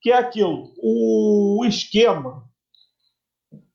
[0.00, 2.44] Que é aquilo, o esquema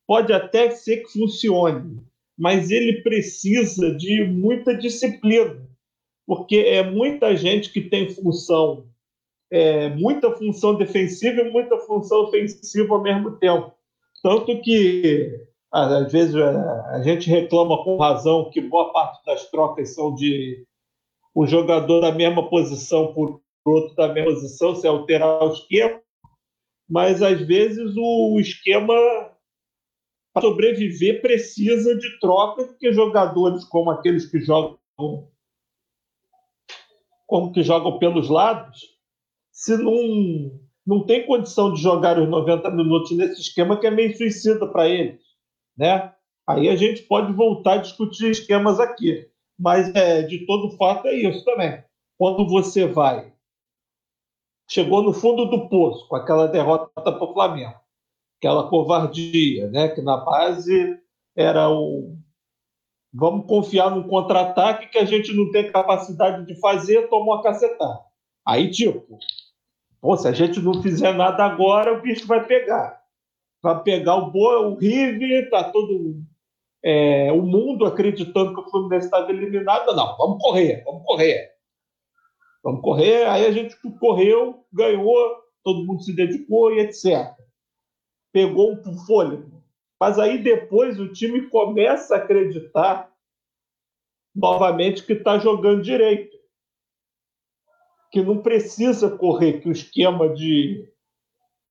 [0.07, 2.01] pode até ser que funcione,
[2.35, 5.68] mas ele precisa de muita disciplina,
[6.29, 8.85] porque é muita gente que tem função
[9.51, 13.73] é, muita função defensiva e muita função ofensiva ao mesmo tempo.
[14.21, 16.55] Tanto que, às vezes, é,
[16.91, 20.63] a gente reclama com razão que boa parte das trocas são de
[21.35, 25.99] um jogador da mesma posição por outro da mesma posição, se alterar o esquema,
[26.87, 28.93] mas às vezes o esquema
[30.31, 34.77] para sobreviver precisa de trocas, porque jogadores como aqueles que jogam
[37.29, 38.81] como que jogam pelos lados,
[39.51, 40.51] se não,
[40.85, 44.89] não tem condição de jogar os 90 minutos nesse esquema que é meio suicida para
[44.89, 45.21] eles,
[45.77, 46.11] né?
[46.47, 51.13] Aí a gente pode voltar a discutir esquemas aqui, mas é, de todo fato é
[51.13, 51.83] isso também.
[52.17, 53.31] Quando você vai,
[54.67, 57.79] chegou no fundo do poço com aquela derrota para o Flamengo,
[58.39, 59.89] aquela covardia, né?
[59.89, 60.99] Que na base
[61.35, 62.17] era o
[63.13, 67.99] vamos confiar num contra-ataque que a gente não tem capacidade de fazer, tomou a cacetada.
[68.45, 69.19] Aí, tipo,
[70.01, 73.01] Pô, se a gente não fizer nada agora, o bicho vai pegar.
[73.61, 76.15] Vai pegar o Boa, o River, tá todo
[76.81, 79.93] é, o mundo acreditando que o Fluminense estava eliminado.
[79.93, 81.51] Não, vamos correr, vamos correr.
[82.63, 83.25] Vamos correr.
[83.25, 87.35] Aí a gente correu, ganhou, todo mundo se dedicou e etc.
[88.31, 89.58] Pegou um fôlego.
[89.99, 93.11] Mas aí depois o time começa a acreditar
[94.33, 96.39] novamente que está jogando direito
[98.11, 100.91] que não precisa correr, que o esquema de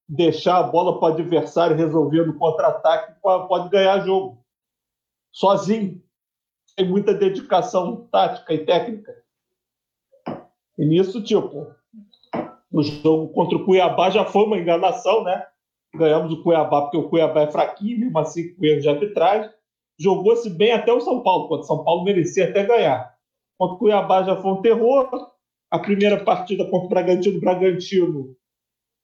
[0.09, 4.45] deixar a bola para o adversário resolver no contra-ataque pode ganhar jogo
[5.33, 6.03] sozinho,
[6.67, 9.13] sem muita dedicação tática e técnica.
[10.79, 11.75] E nisso, tipo,
[12.71, 15.45] no jogo contra o Cuiabá já foi uma enganação, né?
[15.99, 19.51] Ganhamos o Cuiabá porque o Cuiabá é fraquinho, mesmo assim com erro de arbitragem.
[19.99, 23.15] Jogou-se bem até o São Paulo, quando o São Paulo merecia até ganhar.
[23.59, 25.11] Contra o Cuiabá já foi um terror,
[25.71, 28.37] a primeira partida contra o Bragantino, Bragantino,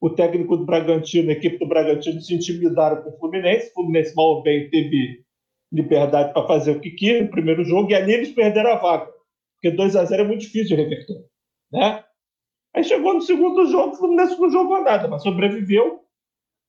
[0.00, 3.70] o técnico do Bragantino, a equipe do Bragantino se intimidaram com o Fluminense.
[3.70, 5.24] O Fluminense mal ou bem teve
[5.72, 9.11] liberdade para fazer o que quis no primeiro jogo e ali eles perderam a vaga,
[9.54, 11.24] porque 2 a 0 é muito difícil de reverter,
[11.72, 12.04] né?
[12.74, 16.03] Aí chegou no segundo jogo, o Fluminense não jogou nada, mas sobreviveu.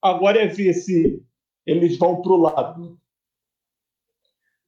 [0.01, 1.23] Agora é ver se
[1.65, 2.99] eles vão para o lado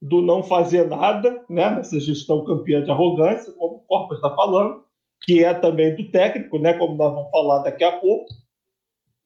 [0.00, 1.70] do não fazer nada, né?
[1.70, 4.84] Nessa gestão campeã de arrogância, como o Corpo está falando,
[5.22, 8.26] que é também do técnico, né, como nós vamos falar daqui a pouco,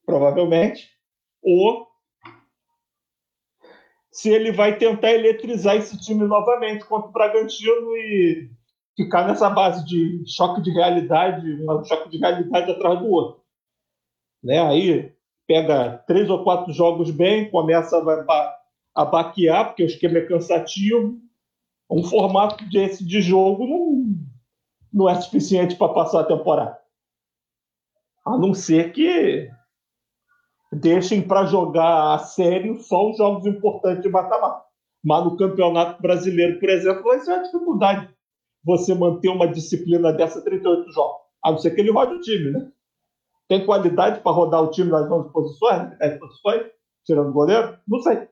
[0.05, 0.89] provavelmente,
[1.43, 1.87] ou
[4.11, 8.51] se ele vai tentar eletrizar esse time novamente contra o Bragantino e
[8.97, 13.43] ficar nessa base de choque de realidade, um choque de realidade atrás do outro.
[14.43, 14.61] Né?
[14.61, 15.15] Aí
[15.53, 18.57] pega três ou quatro jogos bem, começa a,
[18.95, 21.21] a baquear, porque o esquema é cansativo,
[21.91, 24.05] Um formato desse de jogo não,
[24.91, 26.79] não é suficiente para passar a temporada.
[28.25, 29.51] A não ser que
[30.73, 34.65] deixem para jogar a sério só os jogos importantes de mata-mata.
[35.05, 38.09] Mas no Campeonato Brasileiro, por exemplo, vai ser uma dificuldade
[38.65, 41.21] você manter uma disciplina dessa 38 jogos.
[41.45, 42.73] A não ser que ele rode o time, né?
[43.53, 46.71] Tem qualidade para rodar o time nas 11 posições, 10 posições,
[47.05, 47.79] tirando o goleiro?
[47.87, 48.27] Não sei.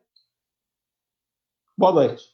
[1.77, 2.25] Boa noite.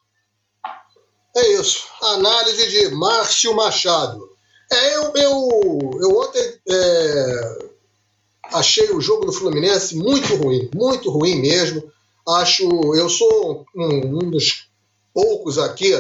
[1.37, 1.89] É isso.
[2.01, 4.31] Análise de Márcio Machado.
[4.71, 7.59] É, eu, eu, eu ontem é,
[8.53, 11.93] achei o jogo do Fluminense muito ruim, muito ruim mesmo.
[12.37, 12.63] Acho,
[12.95, 14.69] eu sou um, um dos
[15.13, 15.93] poucos aqui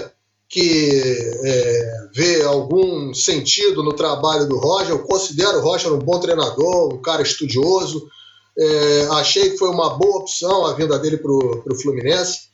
[0.48, 4.92] que é, vê algum sentido no trabalho do Roger.
[4.92, 8.08] Eu considero o Roger um bom treinador, um cara estudioso.
[8.58, 12.46] É, achei que foi uma boa opção a vinda dele para o Fluminense.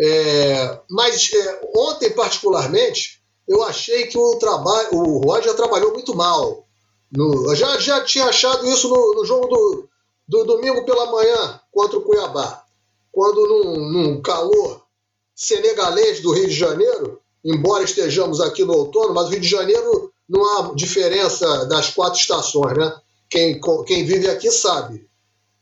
[0.00, 6.66] É, mas é, ontem, particularmente, eu achei que o trabalho, o Roger trabalhou muito mal.
[7.10, 9.88] No, já, já tinha achado isso no, no jogo do,
[10.28, 12.62] do, domingo pela manhã contra o Cuiabá.
[13.10, 14.82] Quando num, num calor
[15.34, 20.12] senegalês do Rio de Janeiro, embora estejamos aqui no outono, mas o Rio de Janeiro
[20.28, 23.00] não há diferença das quatro estações, né?
[23.30, 25.06] Quem, quem vive aqui sabe.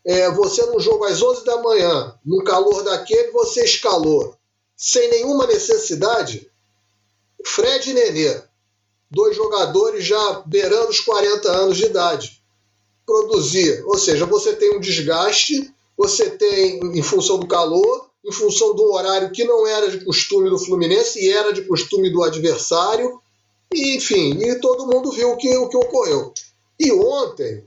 [0.05, 4.37] É, você num jogo às 11 da manhã, num calor daquele, você escalou
[4.77, 6.49] sem nenhuma necessidade
[7.45, 8.43] Fred e Nenê,
[9.11, 12.43] dois jogadores já beirando os 40 anos de idade.
[13.07, 18.75] Produzir, ou seja, você tem um desgaste, você tem, em função do calor, em função
[18.75, 23.21] do horário que não era de costume do Fluminense e era de costume do adversário,
[23.73, 26.33] e, enfim, e todo mundo viu o que, o que ocorreu.
[26.79, 27.65] E ontem,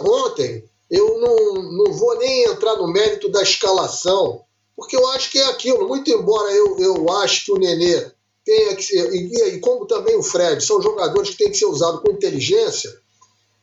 [0.00, 4.42] ontem, eu não, não vou nem entrar no mérito da escalação,
[4.76, 8.10] porque eu acho que é aquilo, muito embora eu, eu acho que o Nenê
[8.44, 11.66] tenha que ser, e, e como também o Fred, são jogadores que têm que ser
[11.66, 12.99] usados com inteligência,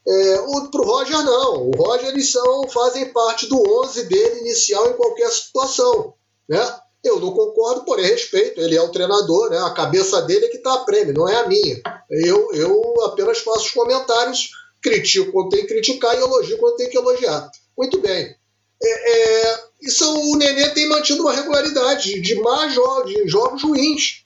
[0.07, 1.69] é, o Roger, não.
[1.69, 6.13] O Roger, eles são, fazem parte do 11 dele inicial em qualquer situação.
[6.47, 6.79] Né?
[7.03, 8.61] Eu não concordo, porém respeito.
[8.61, 9.57] Ele é o treinador, né?
[9.59, 11.81] a cabeça dele é que está a prêmio, não é a minha.
[12.09, 14.49] Eu, eu apenas faço os comentários,
[14.81, 17.51] critico quando tem que criticar e elogio quando tem que elogiar.
[17.77, 18.33] Muito bem.
[18.81, 24.25] É, é, isso, o Nenê tem mantido uma regularidade de má jogos, de jogos ruins.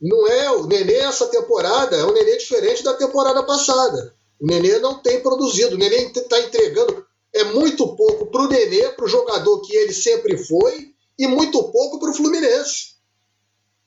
[0.00, 4.12] Não é o Nenê essa temporada, é um Nenê diferente da temporada passada.
[4.42, 8.88] O Nenê não tem produzido, o Nenê está entregando é muito pouco para o Nenê,
[8.88, 12.92] para o jogador que ele sempre foi, e muito pouco para o Fluminense.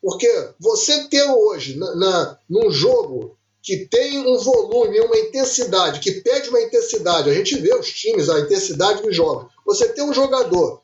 [0.02, 6.22] Porque você ter hoje, na, na, num jogo que tem um volume, uma intensidade, que
[6.22, 9.52] pede uma intensidade, a gente vê os times, a intensidade dos jogos.
[9.65, 10.84] Você tem um jogador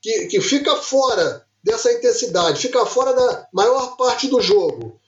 [0.00, 4.98] que, que fica fora dessa intensidade, fica fora da maior parte do jogo,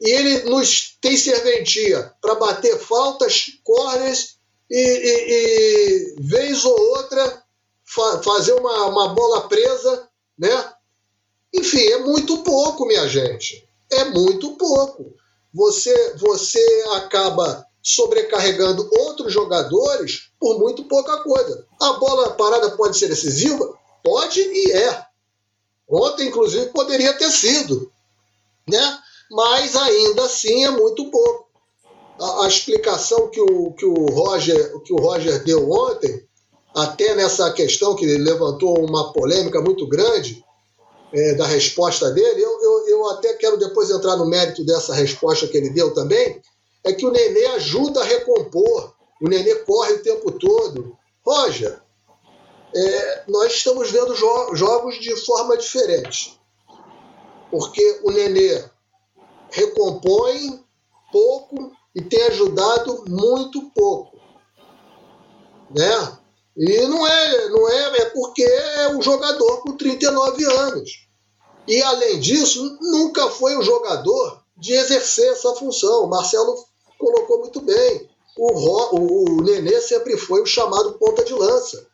[0.00, 4.36] e ele nos tem serventia para bater faltas, corners
[4.70, 7.42] e, e, e, vez ou outra
[7.84, 10.08] fa fazer uma, uma bola presa,
[10.38, 10.72] né?
[11.52, 13.66] Enfim, é muito pouco, minha gente.
[13.90, 15.14] É muito pouco.
[15.52, 21.66] Você, você acaba sobrecarregando outros jogadores por muito pouca coisa.
[21.80, 23.74] A bola parada pode ser decisiva?
[24.04, 25.06] Pode e é.
[25.88, 27.90] Ontem, inclusive, poderia ter sido.
[28.68, 28.98] Né?
[29.30, 31.48] Mas ainda assim é muito pouco.
[32.20, 36.26] A, a, explicação que o, que, o Roger, que o Roger deu ontem,
[36.74, 40.44] até nessa questão que levantou uma polêmica muito grande
[41.12, 45.46] é, da resposta dele, eu, eu, eu até quero depois entrar no mérito dessa resposta
[45.46, 46.40] que ele deu também,
[46.84, 50.96] é que o Nenê ajuda a recompor, o Nenê corre o tempo todo.
[51.24, 51.80] Roger,
[52.74, 56.38] é, nós estamos vendo jo jogos de forma diferente.
[57.50, 58.64] Porque o Nenê
[59.50, 60.64] recompõe
[61.12, 64.16] pouco e tem ajudado muito pouco.
[65.70, 66.18] Né?
[66.56, 71.08] E não é, não é, é porque é um jogador com 39 anos.
[71.66, 76.04] E além disso, nunca foi um jogador de exercer essa função.
[76.04, 76.56] O Marcelo
[76.98, 78.08] colocou muito bem.
[78.36, 81.86] O, Ro, o, o Nenê sempre foi o chamado ponta de lança.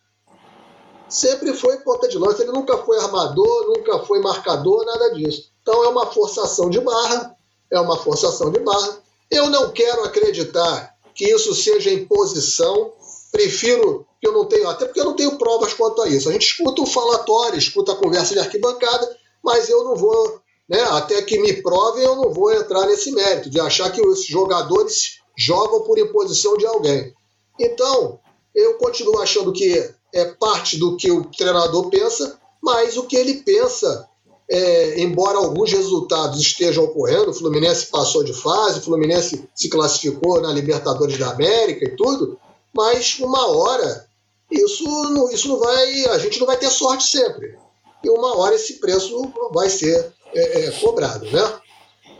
[1.08, 2.42] Sempre foi ponta de lança.
[2.42, 5.50] Ele nunca foi armador, nunca foi marcador, nada disso.
[5.60, 7.36] Então é uma forçação de barra
[7.70, 8.98] é uma forçação de barra.
[9.30, 12.92] Eu não quero acreditar que isso seja imposição,
[13.30, 16.28] prefiro que eu não tenho, até porque eu não tenho provas quanto a isso.
[16.28, 20.82] A gente escuta o falatório, escuta a conversa de arquibancada, mas eu não vou, né,
[20.82, 25.20] até que me provem, eu não vou entrar nesse mérito de achar que os jogadores
[25.36, 27.12] jogam por imposição de alguém.
[27.58, 28.18] Então,
[28.54, 33.42] eu continuo achando que é parte do que o treinador pensa, mas o que ele
[33.42, 34.08] pensa
[34.50, 40.40] é, embora alguns resultados estejam ocorrendo, o Fluminense passou de fase, o Fluminense se classificou
[40.40, 42.38] na Libertadores da América e tudo,
[42.72, 44.06] mas uma hora
[44.50, 47.58] isso não, isso não vai, a gente não vai ter sorte sempre.
[48.02, 51.60] E uma hora esse preço vai ser é, é, cobrado, né?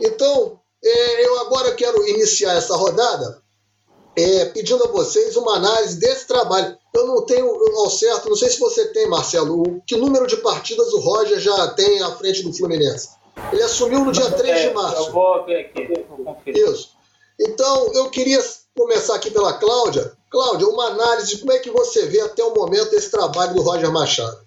[0.01, 3.41] Então, é, eu agora quero iniciar essa rodada
[4.15, 6.77] é, pedindo a vocês uma análise desse trabalho.
[6.95, 7.45] Eu não tenho
[7.77, 11.67] ao certo, não sei se você tem, Marcelo, que número de partidas o Roger já
[11.73, 13.09] tem à frente do Fluminense.
[13.51, 15.07] Ele assumiu no dia 3 de março.
[15.07, 16.69] Eu vou ver aqui, vou conferir.
[16.69, 16.91] Isso.
[17.37, 18.39] Então, eu queria
[18.73, 20.13] começar aqui pela Cláudia.
[20.29, 23.61] Cláudia, uma análise de como é que você vê até o momento esse trabalho do
[23.61, 24.45] Roger Machado.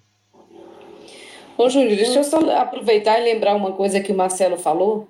[1.55, 5.07] Ô, Júlio, deixa eu só aproveitar e lembrar uma coisa que o Marcelo falou.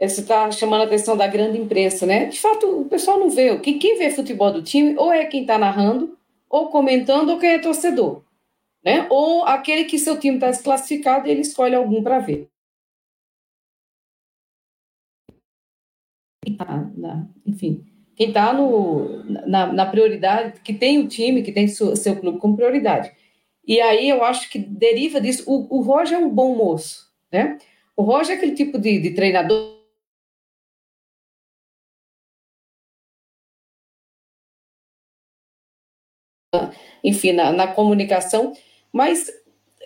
[0.00, 2.24] Você está chamando a atenção da grande imprensa, né?
[2.24, 3.56] De fato, o pessoal não vê.
[3.58, 6.16] Quem, quem vê futebol do time ou é quem está narrando,
[6.52, 8.22] ou comentando, ou quem é torcedor.
[8.84, 9.06] Né?
[9.08, 12.48] Ou aquele que seu time está desclassificado e ele escolhe algum para ver.
[17.46, 17.84] Enfim,
[18.14, 18.52] quem está
[19.46, 23.10] na, na, prioridade, que tem o time, que tem seu, seu clube como prioridade.
[23.66, 25.44] E aí eu acho que deriva disso.
[25.46, 27.56] O, o Roger é um bom moço, né?
[27.96, 29.81] O Roger é aquele tipo de, de treinador
[37.02, 38.52] enfim, na, na comunicação,
[38.92, 39.30] mas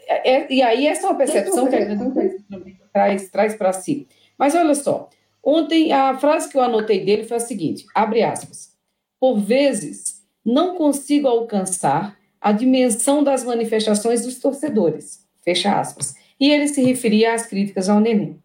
[0.07, 4.07] é, é, e aí essa é uma percepção que a gente traz, traz para si.
[4.39, 5.09] Mas olha só,
[5.43, 8.73] ontem a frase que eu anotei dele foi a seguinte, abre aspas,
[9.19, 16.15] por vezes não consigo alcançar a dimensão das manifestações dos torcedores, fecha aspas.
[16.39, 18.39] E ele se referia às críticas ao Neném.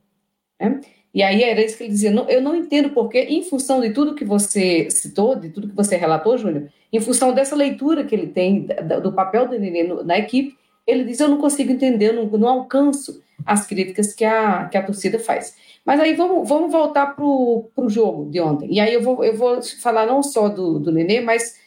[0.59, 0.79] Né?
[1.13, 3.91] E aí era isso que ele dizia, não, eu não entendo porque, em função de
[3.91, 8.15] tudo que você citou, de tudo que você relatou, Júnior, em função dessa leitura que
[8.15, 8.67] ele tem
[9.01, 10.57] do papel do Nenê na equipe,
[10.87, 14.77] ele diz: Eu não consigo entender, eu não, não alcanço as críticas que a, que
[14.77, 15.55] a torcida faz.
[15.85, 18.71] Mas aí vamos, vamos voltar para o jogo de ontem.
[18.71, 21.59] E aí eu vou, eu vou falar não só do, do Nenê, mas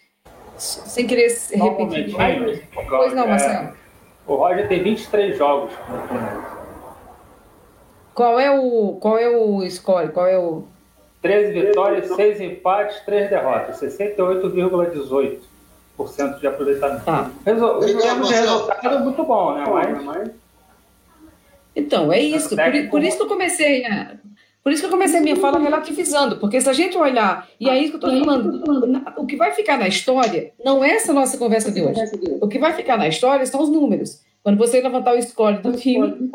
[0.57, 2.16] sem querer repetir.
[2.16, 3.68] Mas, pois não, Marcelo.
[3.68, 3.72] É,
[4.26, 5.72] o Roger tem 23 jogos
[8.14, 10.12] Qual é o, qual é o score?
[10.12, 10.62] Qual é o.
[11.20, 17.04] 13 vitórias, 6 empates, 3 derrotas, 68,18% de aproveitamento.
[17.04, 17.28] Tá.
[17.46, 17.78] Resol...
[17.78, 19.64] Obrigado, de resultado muito bom, né?
[20.04, 20.30] Mas...
[21.74, 22.50] Então, é isso.
[22.50, 22.58] Por,
[22.90, 24.16] por, isso que eu comecei a.
[24.62, 27.68] Por isso que eu comecei a minha fala relativizando, porque se a gente olhar, e
[27.68, 28.62] é isso que eu estou falando,
[29.18, 32.00] o que vai ficar na história não é essa nossa conversa de hoje.
[32.40, 34.22] O que vai ficar na história são os números.
[34.45, 36.28] Quando você levantar o score do time,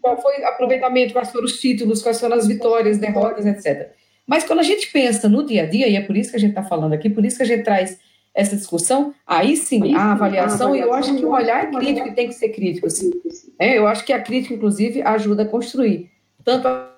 [0.00, 3.92] qual foi o aproveitamento, quais foram os títulos, quais foram as vitórias, derrotas, etc.
[4.26, 6.40] Mas quando a gente pensa no dia a dia, e é por isso que a
[6.40, 8.00] gente está falando aqui, por isso que a gente traz
[8.32, 12.14] essa discussão, aí sim, a avaliação, e eu acho que o olhar é crítico e
[12.14, 13.10] tem que ser crítico, sim.
[13.58, 16.10] É, eu acho que a crítica, inclusive, ajuda a construir.
[16.42, 16.96] Tanto a...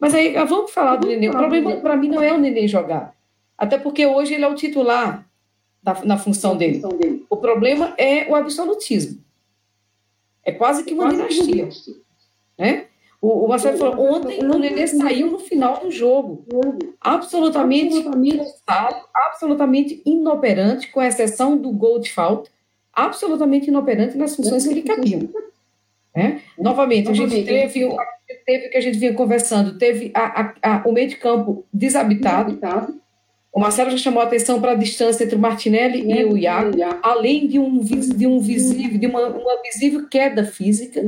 [0.00, 1.28] Mas aí, vamos falar do Nenê.
[1.28, 3.14] O problema, para mim, não é o Nenê jogar.
[3.56, 5.29] Até porque hoje ele é o titular
[5.82, 6.82] da, na função dele.
[7.28, 9.22] O problema é o absolutismo.
[10.44, 11.68] É quase que uma dinastia.
[12.58, 12.86] Né?
[13.20, 16.46] O, o Marcelo falou, ontem o Nenê saiu no final do jogo,
[17.00, 18.02] absolutamente
[19.14, 22.50] absolutamente inoperante, com exceção do gol de falta,
[22.92, 25.28] absolutamente inoperante nas funções que lhe cabiam.
[26.14, 26.40] É?
[26.58, 27.88] Novamente, a gente teve,
[28.44, 31.64] teve o que a gente vinha conversando, teve a, a, a, o meio de campo
[31.72, 32.56] desabitado,
[33.52, 36.78] o Marcelo já chamou a atenção para a distância entre o Martinelli e o Iago,
[37.02, 41.02] além de um, de um visível, de uma, uma visível queda física,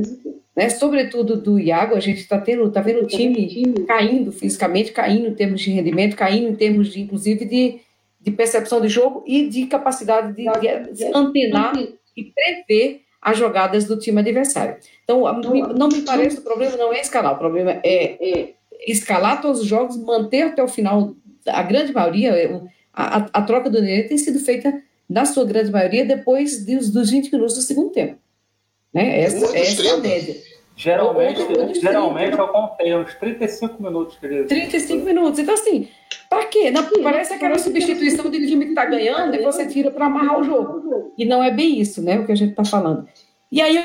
[0.55, 0.69] né?
[0.69, 5.33] Sobretudo do Iago, a gente está tendo, tá vendo o time caindo fisicamente, caindo em
[5.33, 7.79] termos de rendimento, caindo em termos de, inclusive, de,
[8.21, 10.45] de percepção de jogo e de capacidade de,
[10.91, 11.73] de antenar
[12.15, 14.75] e prever as jogadas do time adversário.
[15.03, 18.53] Então, não me parece o problema não é escalar, o problema é, é
[18.85, 21.15] escalar todos os jogos, manter até o final,
[21.47, 22.61] a grande maioria,
[22.93, 26.89] a, a, a troca do Nenê tem sido feita, na sua grande maioria, depois dos,
[26.89, 28.17] dos 20 minutos do segundo tempo.
[28.93, 29.21] Né?
[29.21, 30.35] Essa, essa é a média.
[30.75, 31.39] Geralmente,
[31.79, 34.47] geralmente eu contei uns 35 minutos, querido.
[34.47, 35.39] 35 minutos.
[35.39, 35.87] Então, assim,
[36.27, 36.71] para quê?
[36.71, 40.43] Não, parece aquela substituição de time que está ganhando e você tira para amarrar o
[40.43, 41.13] jogo.
[41.15, 42.19] E não é bem isso, né?
[42.19, 43.07] O que a gente está falando.
[43.51, 43.77] E aí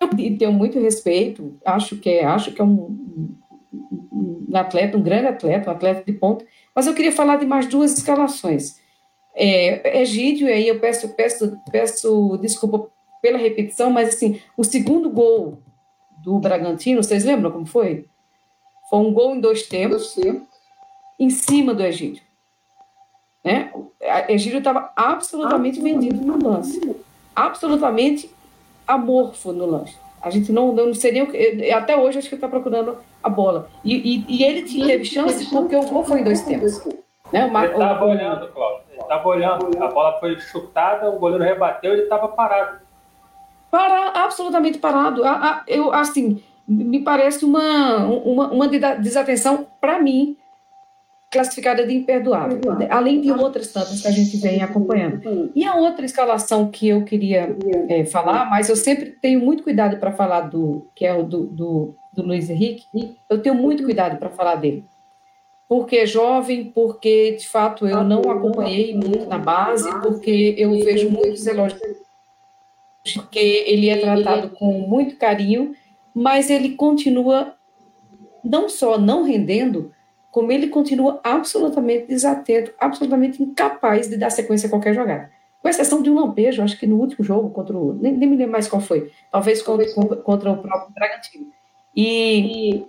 [0.00, 3.36] eu tenho muito respeito, acho que é, acho que é um,
[4.12, 6.44] um, atleta, um grande atleta, um atleta de ponta,
[6.74, 8.80] mas eu queria falar de mais duas escalações.
[9.34, 12.88] É, Egídio, e aí eu peço, peço, peço desculpa
[13.20, 15.58] pela repetição, mas assim, o segundo gol
[16.22, 18.06] do Bragantino, vocês lembram como foi?
[18.88, 20.16] Foi um gol em dois tempos,
[21.18, 22.22] em cima do Egídio.
[23.44, 23.70] Né?
[23.74, 23.92] O
[24.28, 26.80] Egídio estava absolutamente vendido no lance.
[27.34, 28.30] absolutamente
[28.86, 29.96] amorfo no lanche.
[30.28, 31.26] A gente não, não seria.
[31.76, 33.68] Até hoje acho que ele está procurando a bola.
[33.84, 36.86] E, e, e, ele teve chance porque o gol foi em dois tempos.
[37.32, 37.46] Né?
[37.46, 37.64] O Mar...
[37.64, 38.82] Ele estava olhando, Cláudio.
[38.90, 39.82] Ele estava olhando.
[39.82, 42.78] A bola foi chutada, o goleiro rebateu e ele estava parado.
[43.70, 45.22] Para, absolutamente parado.
[45.66, 50.36] Eu, assim, me parece uma, uma, uma desatenção, para mim,
[51.30, 52.58] classificada de imperdoável,
[52.88, 55.52] além de outras tantas que a gente vem acompanhando.
[55.54, 57.54] E a outra escalação que eu queria
[57.88, 61.46] é, falar, mas eu sempre tenho muito cuidado para falar do, que é o do,
[61.46, 62.86] do, do Luiz Henrique,
[63.28, 64.84] eu tenho muito cuidado para falar dele.
[65.68, 71.10] Porque é jovem, porque de fato eu não acompanhei muito na base, porque eu vejo
[71.10, 71.82] muitos elogios,
[73.14, 75.74] porque ele é tratado com muito carinho,
[76.14, 77.54] mas ele continua
[78.42, 79.92] não só não rendendo,
[80.30, 85.30] como ele continua absolutamente desatento, absolutamente incapaz de dar sequência a qualquer jogada.
[85.62, 87.92] Com exceção de um lampejo, acho que no último jogo contra o.
[87.94, 89.10] Nem, nem me lembro mais qual foi.
[89.32, 91.46] Talvez contra, contra o próprio Bragantino.
[91.96, 92.86] E, e,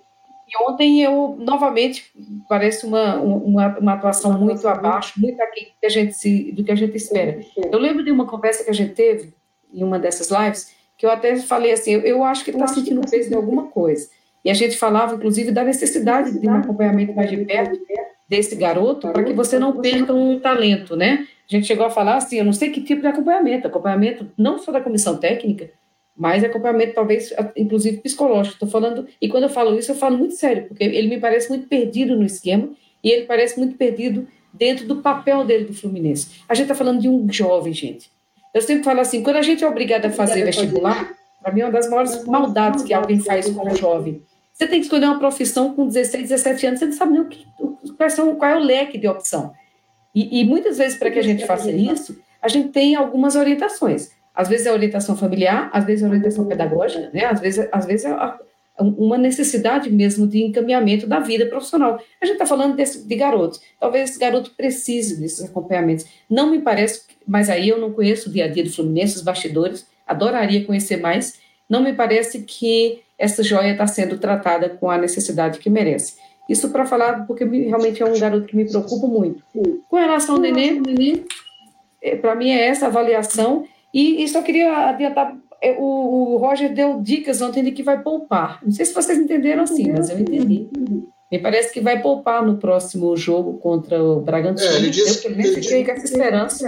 [0.61, 2.11] ontem eu, novamente,
[2.47, 6.63] parece uma, uma, uma atuação muito abaixo, muito aquém do que, a gente se, do
[6.63, 7.39] que a gente espera.
[7.71, 9.33] Eu lembro de uma conversa que a gente teve
[9.73, 12.67] em uma dessas lives, que eu até falei assim: eu, eu acho que ele está
[12.67, 14.09] sentindo o peso de alguma coisa.
[14.43, 17.79] E a gente falava, inclusive, da necessidade de um acompanhamento mais de perto
[18.27, 21.27] desse garoto para que você não perca um talento, né?
[21.49, 24.59] A gente chegou a falar assim, eu não sei que tipo de acompanhamento, acompanhamento não
[24.59, 25.71] só da comissão técnica,
[26.15, 28.53] mas acompanhamento talvez, inclusive, psicológico.
[28.53, 31.49] Estou falando, e quando eu falo isso, eu falo muito sério, porque ele me parece
[31.49, 32.69] muito perdido no esquema
[33.03, 36.41] e ele parece muito perdido dentro do papel dele do Fluminense.
[36.47, 38.11] A gente está falando de um jovem, gente.
[38.53, 41.65] Eu sempre falo assim, quando a gente é obrigado a fazer vestibular, para mim é
[41.65, 44.21] uma das maiores maldades que alguém faz com um jovem
[44.59, 47.29] você tem que escolher uma profissão com 16, 17 anos, você não sabe nem o
[47.29, 47.47] que,
[47.97, 49.53] qual, são, qual é o leque de opção.
[50.13, 54.11] E, e muitas vezes, para que a gente faça isso, a gente tem algumas orientações.
[54.35, 57.23] Às vezes é orientação familiar, às vezes é orientação pedagógica, né?
[57.23, 58.13] às vezes, às vezes é
[58.81, 61.97] uma necessidade mesmo de encaminhamento da vida profissional.
[62.21, 63.61] A gente está falando desse, de garotos.
[63.79, 66.05] Talvez esse garoto precise desses acompanhamentos.
[66.29, 69.21] Não me parece, mas aí eu não conheço o dia a dia do Fluminense, os
[69.21, 71.39] bastidores, adoraria conhecer mais.
[71.69, 76.15] Não me parece que essa joia está sendo tratada com a necessidade que merece.
[76.49, 79.43] Isso para falar, porque realmente é um garoto que me preocupa muito.
[79.87, 81.23] Com relação ao Nenê, Nenê
[82.01, 83.65] é, para mim é essa avaliação.
[83.93, 85.83] E, e só queria adiantar, é, o,
[86.33, 88.59] o, Roger deu dicas ontem de que vai poupar.
[88.63, 90.67] Não sei se vocês entenderam assim, mas eu entendi.
[91.31, 94.67] Me parece que vai poupar no próximo jogo contra o Bragantino.
[94.67, 96.67] É, ele disse, eu também fiquei com essa esperança.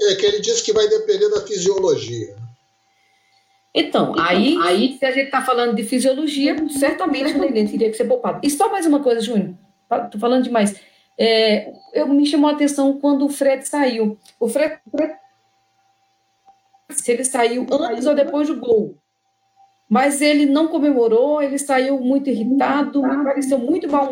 [0.00, 2.34] É que ele disse que vai depender da fisiologia.
[3.74, 7.88] Então, então aí, aí, se a gente está falando de fisiologia, certamente o neném teria
[7.88, 8.40] que ser poupado.
[8.42, 9.54] E só mais uma coisa, Júnior,
[9.90, 10.74] estou falando demais.
[11.16, 14.18] É, eu, me chamou a atenção quando o Fred saiu.
[14.40, 14.78] O Fred,
[16.88, 18.96] se ele saiu antes ou depois do gol.
[19.88, 24.08] Mas ele não comemorou, ele saiu muito irritado, me pareceu muito mal.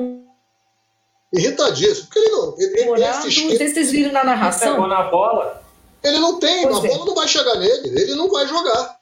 [1.32, 2.54] Irritadíssimo, porque ele não.
[2.58, 4.72] Ele, Morado, esquema, vocês viram na narração?
[4.72, 5.62] Pegou na bola.
[6.02, 6.90] Ele não tem, pois a é.
[6.90, 8.97] bola não vai chegar nele, ele não vai jogar.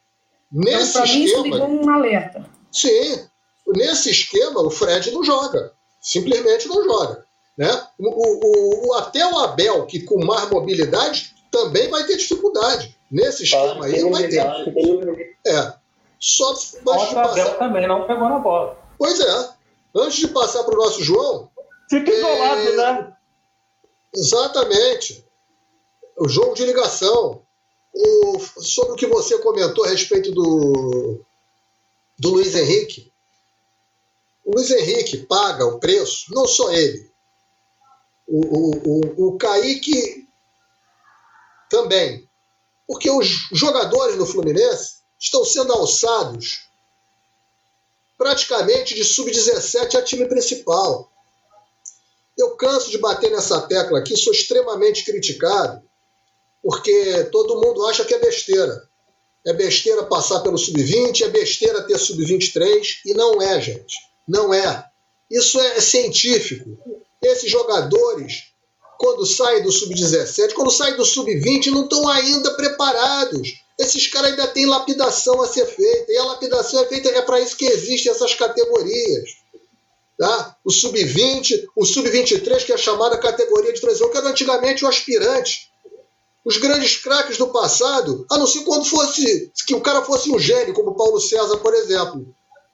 [0.52, 1.42] Nesse então, esquema.
[1.42, 2.50] Mim, isso um alerta.
[2.72, 3.26] Sim.
[3.66, 5.72] Nesse esquema, o Fred não joga.
[6.00, 7.24] Simplesmente não joga.
[7.58, 7.70] Né?
[7.98, 12.96] O, o, o, até o Abel, que com mais mobilidade, também vai ter dificuldade.
[13.10, 14.40] Nesse esquema ah, aí, não vai ter.
[15.46, 15.72] É.
[16.18, 17.30] Só de passar...
[17.30, 18.78] Abel também não pegou na bola.
[18.98, 19.50] Pois é.
[19.94, 21.50] Antes de passar para o nosso João.
[21.88, 22.76] Fica isolado, é...
[22.76, 23.12] né?
[24.14, 25.24] Exatamente.
[26.18, 27.42] O jogo de ligação
[27.96, 31.24] o, sobre o que você comentou a respeito do,
[32.18, 33.10] do Luiz Henrique.
[34.44, 37.10] O Luiz Henrique paga o preço, não só ele.
[38.28, 40.28] O, o, o, o Kaique
[41.70, 42.28] também.
[42.86, 46.68] Porque os jogadores no Fluminense estão sendo alçados
[48.18, 51.10] praticamente de sub-17 a time principal.
[52.36, 55.85] Eu canso de bater nessa tecla aqui, sou extremamente criticado
[56.66, 58.82] porque todo mundo acha que é besteira.
[59.46, 63.94] É besteira passar pelo sub-20, é besteira ter sub-23, e não é, gente.
[64.26, 64.84] Não é.
[65.30, 66.76] Isso é científico.
[67.22, 68.46] Esses jogadores,
[68.98, 73.48] quando saem do sub-17, quando saem do sub-20, não estão ainda preparados.
[73.78, 77.38] Esses caras ainda têm lapidação a ser feita, e a lapidação é feita, é para
[77.38, 79.36] isso que existem essas categorias.
[80.18, 80.56] Tá?
[80.64, 85.70] O sub-20, o sub-23, que é chamada categoria de transição, que era antigamente o aspirante
[86.46, 90.38] os grandes craques do passado, a não ser quando fosse que o cara fosse um
[90.38, 92.24] gênio, como Paulo César, por exemplo.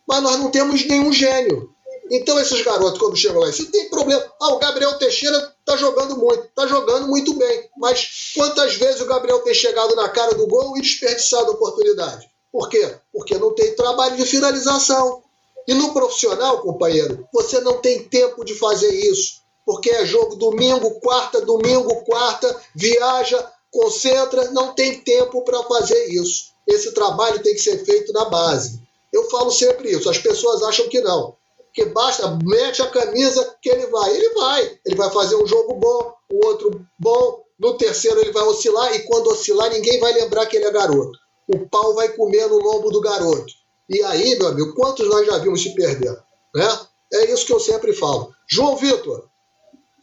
[0.06, 1.70] Mas nós não temos nenhum gênio.
[2.10, 4.22] Então esses garotos, quando chegam lá, isso tem problema.
[4.38, 7.70] Ah, o Gabriel Teixeira tá jogando muito, tá jogando muito bem.
[7.78, 12.28] Mas quantas vezes o Gabriel tem chegado na cara do gol e desperdiçado a oportunidade?
[12.52, 12.94] Por quê?
[13.10, 15.22] Porque não tem trabalho de finalização.
[15.66, 19.40] E no profissional, companheiro, você não tem tempo de fazer isso.
[19.64, 26.52] Porque é jogo domingo, quarta, domingo, quarta, viaja, concentra, não tem tempo para fazer isso.
[26.66, 28.80] Esse trabalho tem que ser feito na base.
[29.12, 31.34] Eu falo sempre isso, as pessoas acham que não.
[31.74, 34.14] Que basta, mete a camisa que ele vai.
[34.14, 34.78] Ele vai.
[34.84, 37.42] Ele vai fazer um jogo bom, o outro bom.
[37.58, 41.18] No terceiro ele vai oscilar e quando oscilar ninguém vai lembrar que ele é garoto.
[41.48, 43.52] O pau vai comer no lombo do garoto.
[43.88, 46.16] E aí, meu amigo, quantos nós já vimos se perder?
[46.54, 46.80] Né?
[47.14, 48.34] É isso que eu sempre falo.
[48.48, 49.28] João Vitor,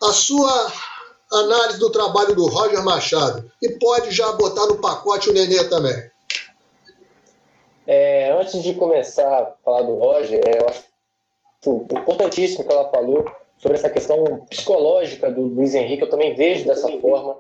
[0.02, 0.72] a sua
[1.32, 6.10] análise do trabalho do Roger Machado e pode já botar no pacote o Nenê também.
[7.86, 10.84] É, antes de começar a falar do Roger, é, eu acho
[11.92, 13.26] importantíssimo que ela falou
[13.58, 17.38] sobre essa questão psicológica do Luiz Henrique, eu também vejo dessa forma.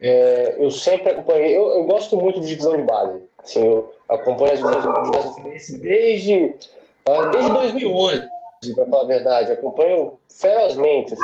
[0.00, 3.22] É, eu sempre acompanhei, eu, eu, gosto muito de divisão de base.
[3.38, 6.54] Assim, eu acompanho as divisões de base desde,
[7.06, 8.35] ah, desde 2011
[8.74, 9.52] para falar a verdade.
[9.52, 11.14] Acompanho ferozmente.
[11.14, 11.22] Assim.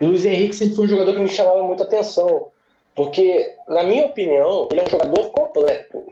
[0.00, 2.48] Luiz Henrique sempre foi um jogador que me chamava muita atenção.
[2.94, 6.04] Porque, na minha opinião, ele é um jogador completo.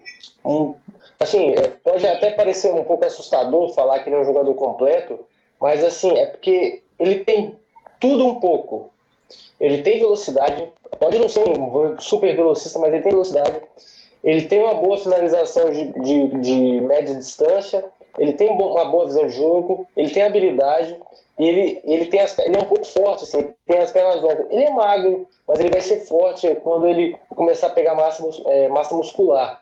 [0.45, 0.75] Um,
[1.19, 5.19] assim, é, pode até parecer um pouco assustador falar que ele é um jogador completo,
[5.61, 7.57] mas assim, é porque ele tem
[7.99, 8.91] tudo um pouco.
[9.59, 10.69] Ele tem velocidade,
[11.01, 13.61] pode não ser um super velocista, mas ele tem velocidade.
[14.23, 17.85] Ele tem uma boa finalização de, de, de média distância
[18.19, 20.97] ele tem uma boa visão de jogo, ele tem habilidade,
[21.39, 24.47] ele, ele, tem as, ele é um pouco forte, assim, tem as pernas longas.
[24.51, 28.69] Ele é magro, mas ele vai ser forte quando ele começar a pegar massa, é,
[28.69, 29.61] massa muscular.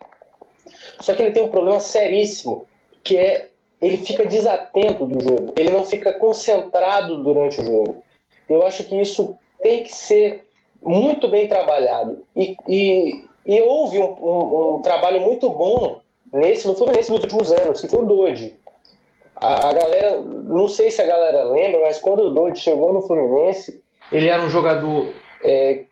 [1.00, 2.66] Só que ele tem um problema seríssimo,
[3.02, 3.48] que é
[3.80, 8.02] ele fica desatento do jogo, ele não fica concentrado durante o jogo.
[8.48, 10.46] Eu acho que isso tem que ser
[10.80, 12.24] muito bem trabalhado.
[12.34, 16.00] E, e, e houve um, um, um trabalho muito bom
[16.34, 18.56] nesse, no Fluminense nos últimos anos, que foi o Dodge.
[19.36, 23.02] A, a, galera, não sei se a galera lembra, mas quando o Dodge chegou no
[23.02, 23.80] Fluminense,
[24.10, 25.08] ele era um jogador
[25.44, 25.84] é,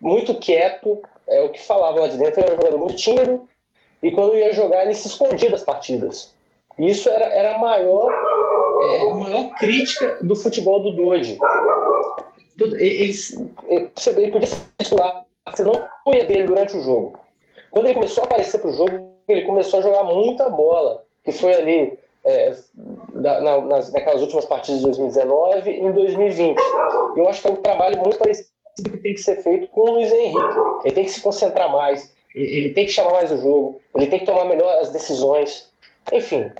[0.00, 3.48] muito quieto, é o que falava lá de dentro, ele era um jogador muito tímido,
[4.02, 6.34] e quando ia jogar, ele se escondia das partidas.
[6.78, 8.10] Isso era, era a maior,
[8.82, 11.38] é, a maior crítica do futebol do Dodge.
[12.58, 13.12] Ele, ele,
[14.16, 15.72] ele podia ser titular, você não
[16.04, 17.18] punha dele durante o jogo.
[17.70, 21.32] Quando ele começou a aparecer para o jogo, ele começou a jogar muita bola, que
[21.32, 22.54] foi ali é,
[23.12, 26.58] na, nas, naquelas últimas partidas de 2019 e em 2020.
[27.16, 29.90] Eu acho que é um trabalho muito parecido que tem que ser feito com o
[29.92, 30.58] Luiz Henrique.
[30.84, 34.20] Ele tem que se concentrar mais, ele tem que chamar mais o jogo, ele tem
[34.20, 35.70] que tomar melhor as decisões.
[36.12, 36.50] Enfim,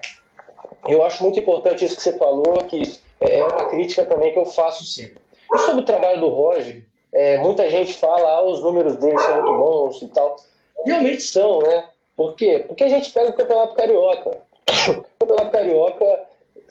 [0.89, 2.83] eu acho muito importante isso que você falou, que
[3.21, 5.21] é uma crítica também que eu faço sempre.
[5.53, 9.35] E sobre o trabalho do Roger, é, muita gente fala, ah, os números dele são
[9.35, 10.37] muito bons e tal.
[10.85, 11.85] Realmente são, né?
[12.21, 12.63] Por quê?
[12.69, 14.43] Porque a gente pega o Campeonato Carioca.
[15.19, 16.21] O Campeonato Carioca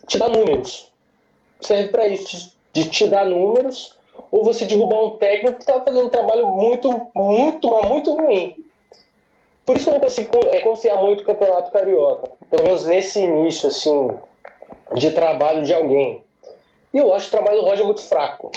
[0.06, 0.91] te dá números.
[1.60, 3.97] Serve para isso, de te dar números,
[4.30, 8.64] ou você derrubar um técnico que está fazendo um trabalho muito, muito, mas muito ruim.
[9.66, 12.30] Por isso eu não consigo é, confiar muito no Campeonato Carioca.
[12.52, 14.12] Pelo menos nesse início, assim,
[14.93, 16.24] de trabalho de alguém.
[16.93, 18.52] E eu acho o trabalho do Roger muito fraco.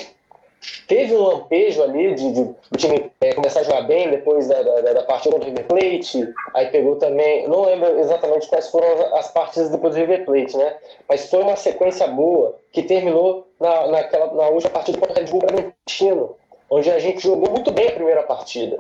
[0.87, 4.93] Teve um lampejo ali de, de time é, começar a jogar bem depois da, da,
[4.93, 6.35] da partida contra o River Plate.
[6.55, 10.77] Aí pegou também, não lembro exatamente quais foram as partidas depois do River Plate, né?
[11.09, 15.31] Mas foi uma sequência boa que terminou na, naquela, na última partida contra o Red
[15.31, 16.37] Bull Bragantino,
[16.71, 18.79] onde a gente jogou muito bem a primeira partida.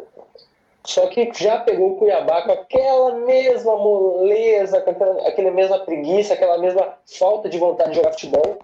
[0.85, 6.35] Só que já pegou o Cuiabá com aquela mesma moleza, com aquela, aquela mesma preguiça,
[6.35, 8.59] aquela mesma falta de vontade de jogar futebol.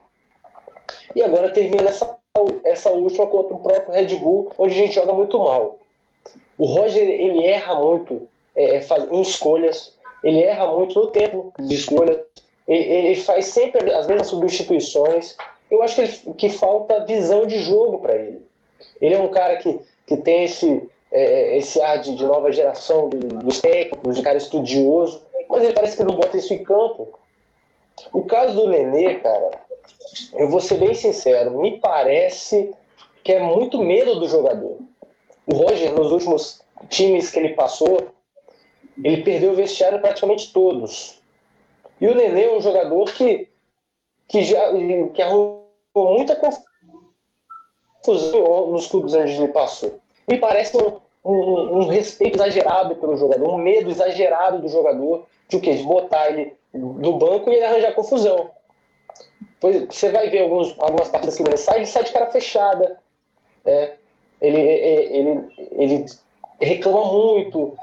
[1.15, 2.18] E agora termina essa
[2.65, 5.79] essa última contra o próprio Red Bull, onde a gente joga muito mal.
[6.57, 11.75] O Roger, ele erra muito é, é em escolhas, ele erra muito no tempo de
[11.75, 12.21] escolha,
[12.67, 15.37] ele, faz sempre as mesmas substituições.
[15.71, 18.43] Eu acho que, ele, que falta visão de jogo para ele.
[19.01, 23.09] Ele é um cara que, que tem esse, é, esse ar de, de nova geração
[23.09, 27.09] do, dos técnicos, de cara estudioso, mas ele parece que não bota isso em campo.
[28.13, 29.51] O caso do Nenê, cara,
[30.33, 32.75] eu vou ser bem sincero, me parece
[33.23, 34.79] que é muito medo do jogador.
[35.47, 38.09] O Roger, nos últimos times que ele passou,
[39.03, 41.21] ele perdeu o vestiário praticamente todos.
[42.01, 43.49] E o Nenê é um jogador que,
[44.29, 44.73] que já
[45.13, 46.37] que arrumou muita
[48.03, 49.99] confusão nos clubes onde ele passou.
[50.27, 55.57] Me parece um, um, um, respeito exagerado pelo jogador, um medo exagerado do jogador de
[55.57, 55.75] o quê?
[55.75, 58.51] De botar ele no banco e ele arranjar confusão.
[59.61, 62.99] Você vai ver alguns, algumas partidas que ele sai, ele sai de cara fechada.
[63.65, 63.95] É,
[64.41, 66.07] ele, ele, ele,
[66.61, 67.77] reclama muito.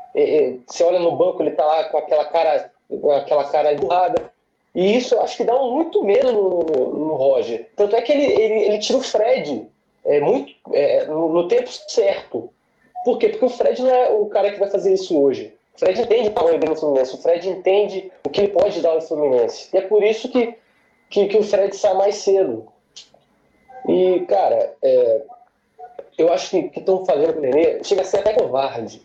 [0.66, 2.72] você olha no banco, ele tá lá com aquela cara,
[3.18, 4.34] aquela cara emburrada.
[4.76, 7.70] E isso acho que dá muito medo no, no, Roger.
[7.78, 9.66] Tanto é que ele, ele, ele tira o Fred
[10.04, 12.50] é, muito, é, no, no, tempo certo.
[13.06, 13.30] Por quê?
[13.30, 15.54] Porque o Fred não é o cara que vai fazer isso hoje.
[15.76, 17.16] O Fred entende o tamanho dele Fluminense.
[17.16, 19.70] O Fred entende o que ele pode dar ao Fluminense.
[19.74, 20.56] E é por isso que,
[21.10, 22.68] que, que o Fred sai mais cedo.
[23.88, 25.22] E, cara, é,
[26.18, 29.02] eu acho que estão fazendo com o Nenê chega a ser até covarde.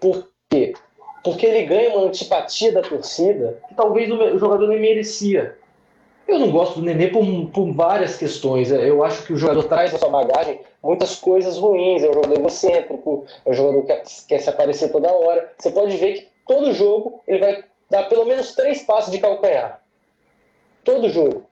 [0.00, 0.74] Por quê?
[1.22, 5.56] Porque ele ganha uma antipatia da torcida que talvez o jogador nem merecia.
[6.26, 8.70] Eu não gosto do Nenê por, por várias questões.
[8.70, 12.02] Eu acho que o jogador traz na sua bagagem muitas coisas ruins.
[12.02, 15.52] É um jogador egocêntrico, é um jogador que quer se aparecer toda hora.
[15.58, 19.82] Você pode ver que todo jogo ele vai dar pelo menos três passos de calcanhar.
[20.88, 21.42] Todo jogo.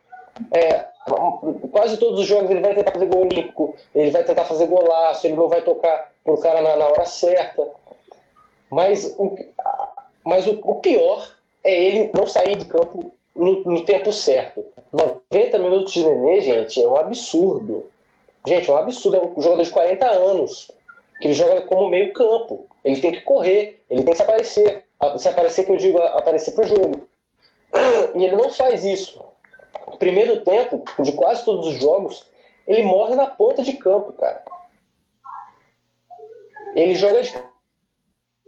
[0.50, 0.86] É,
[1.70, 5.26] quase todos os jogos ele vai tentar fazer gol olímpico, ele vai tentar fazer golaço,
[5.26, 7.68] ele não vai tocar pro cara na, na hora certa.
[8.70, 9.36] Mas, o,
[10.24, 11.30] mas o, o, pior
[11.62, 14.64] é ele não sair de campo no, no, tempo certo.
[14.90, 17.90] 90 minutos de nenê, gente, é um absurdo.
[18.46, 19.16] Gente, é um absurdo.
[19.18, 20.72] É um jogador de 40 anos,
[21.20, 22.66] que ele joga como meio campo.
[22.82, 24.84] Ele tem que correr, ele tem que se aparecer.
[25.18, 27.06] Se aparecer, que eu digo, aparecer pro jogo.
[28.14, 29.25] E ele não faz isso
[29.96, 32.24] primeiro tempo de quase todos os jogos,
[32.66, 34.42] ele morre na ponta de campo, cara.
[36.74, 37.32] Ele joga de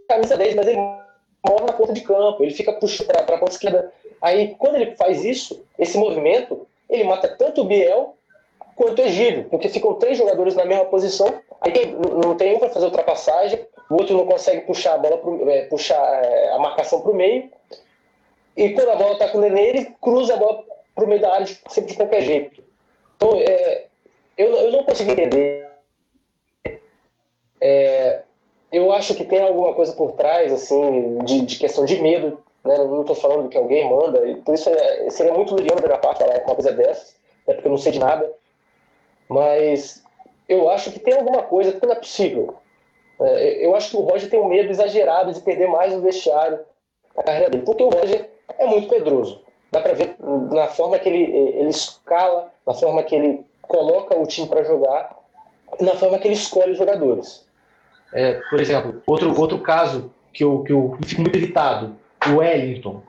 [0.07, 3.51] camisa 10, mas ele morre na ponta de campo, ele fica puxando para a ponta
[3.51, 3.91] esquerda.
[4.21, 8.15] Aí, quando ele faz isso, esse movimento, ele mata tanto o Biel
[8.75, 11.73] quanto o Egílio, porque ficam três jogadores na mesma posição, aí
[12.23, 15.65] não tem um para fazer ultrapassagem, o outro não consegue puxar a bola, pro, é,
[15.65, 17.49] puxar é, a marcação para o meio,
[18.55, 20.63] e quando a bola está com o Nenê, ele cruza a bola
[20.99, 22.61] para o meio da área sempre de qualquer jeito.
[23.15, 23.85] Então, é,
[24.37, 25.67] eu, eu não consigo entender.
[27.61, 28.21] É,
[28.71, 32.43] eu acho que tem alguma coisa por trás, assim, de, de questão de medo.
[32.63, 32.77] Né?
[32.77, 34.19] Não estou falando que alguém manda.
[34.43, 37.15] Por isso é, seria muito legal da minha parte falar uma coisa dessa,
[37.47, 38.29] é porque eu não sei de nada.
[39.29, 40.03] Mas
[40.47, 42.55] eu acho que tem alguma coisa, porque não é possível.
[43.21, 46.59] É, eu acho que o Roger tem um medo exagerado de perder mais o vestiário
[47.15, 50.15] na carreira dele, porque o Roger é muito pedroso dá para ver
[50.51, 55.15] na forma que ele, ele escala, na forma que ele coloca o time para jogar,
[55.79, 57.47] na forma que ele escolhe os jogadores.
[58.11, 61.95] É, por exemplo, outro, outro caso que eu, que eu fico muito irritado,
[62.27, 63.01] o Wellington.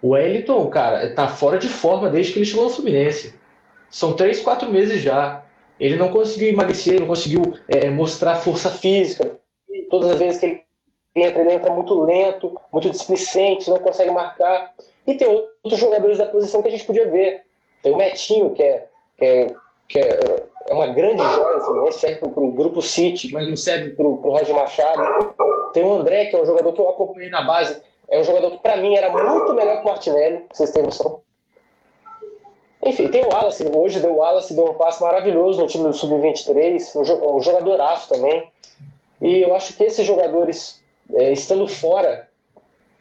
[0.00, 3.34] O Wellington, cara, tá fora de forma desde que ele chegou ao Fluminense.
[3.90, 5.42] São três, quatro meses já.
[5.78, 9.38] Ele não conseguiu emagrecer, não conseguiu é, mostrar força física.
[9.90, 10.62] Todas as vezes que ele
[11.14, 14.72] entra, ele entra muito lento, muito displicente, não consegue marcar.
[15.06, 17.42] E tem outros jogadores da posição que a gente podia ver.
[17.82, 18.86] Tem o Metinho, que é,
[19.18, 19.54] que é,
[19.88, 23.56] que é, é uma grande joia, assim, não serve para o Grupo City, mas não
[23.56, 25.34] serve para o Roger Machado.
[25.72, 27.82] Tem o André, que é um jogador que eu acompanhei na base.
[28.08, 31.20] É um jogador que, para mim, era muito melhor que o Martinelli, vocês têm noção.
[32.82, 33.64] Enfim, tem o Wallace.
[33.74, 38.50] Hoje deu o Wallace, deu um passo maravilhoso no time do Sub-23, um jogadoraço também.
[39.20, 40.82] E eu acho que esses jogadores,
[41.14, 42.28] é, estando fora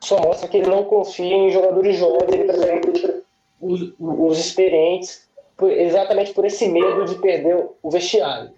[0.03, 3.23] só mostra que ele não confia em jogadores jovens, ele prefere
[3.61, 5.25] os, os experientes,
[5.55, 8.51] por, exatamente por esse medo de perder o vestiário.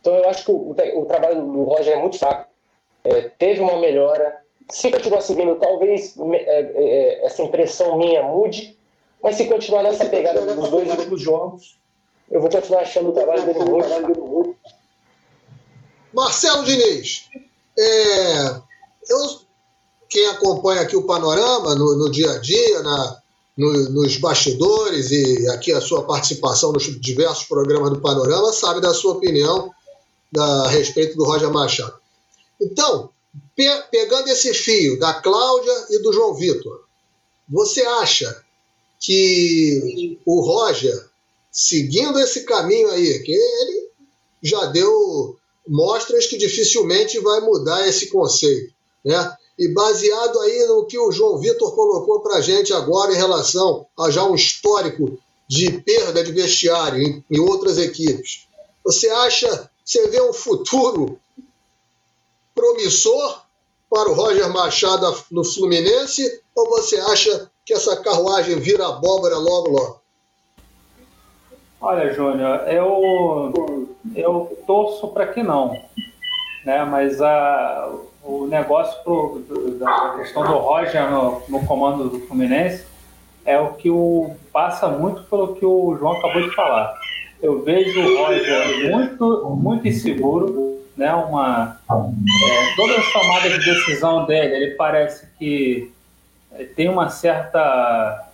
[0.00, 2.48] Então eu acho que o, o trabalho do Roger é muito fraco.
[3.02, 4.40] É, teve uma melhora.
[4.70, 8.78] Se continuar seguindo, talvez é, é, é, essa impressão minha mude,
[9.20, 11.76] mas se continuar nessa pegada dos dois últimos jogos,
[12.30, 14.56] eu vou continuar achando o trabalho dele muito.
[16.12, 17.28] Marcelo Diniz,
[17.76, 18.46] é,
[19.08, 19.43] eu
[20.14, 23.20] quem acompanha aqui o panorama no, no dia a dia, na,
[23.58, 28.94] no, nos bastidores e aqui a sua participação nos diversos programas do Panorama, sabe da
[28.94, 29.74] sua opinião
[30.30, 31.96] da, a respeito do Roger Machado.
[32.62, 33.10] Então,
[33.56, 36.84] pe, pegando esse fio da Cláudia e do João Vitor,
[37.48, 38.40] você acha
[39.00, 41.08] que o Roger,
[41.50, 43.88] seguindo esse caminho aí, que ele
[44.40, 45.36] já deu
[45.66, 48.72] mostras que dificilmente vai mudar esse conceito,
[49.04, 49.36] né?
[49.58, 53.86] E baseado aí no que o João Vitor colocou para a gente agora em relação
[53.98, 58.48] a já um histórico de perda de vestiário em, em outras equipes,
[58.84, 61.18] você acha, você vê um futuro
[62.54, 63.42] promissor
[63.88, 69.70] para o Roger Machado no Fluminense ou você acha que essa carruagem vira abóbora logo
[69.70, 70.00] logo?
[71.80, 75.78] Olha, Júnior, eu, eu torço para que não.
[76.64, 76.84] Né?
[76.84, 77.92] Mas a,
[78.24, 79.44] o negócio pro,
[79.78, 82.84] da questão do Roger no, no, comando do Fluminense
[83.44, 86.98] é o que o passa muito pelo que o João acabou de falar.
[87.42, 91.12] Eu vejo o Roger muito, muito inseguro, né?
[91.14, 95.92] Uma, é, todas as tomadas de decisão dele, ele parece que
[96.52, 98.26] é, tem uma certa,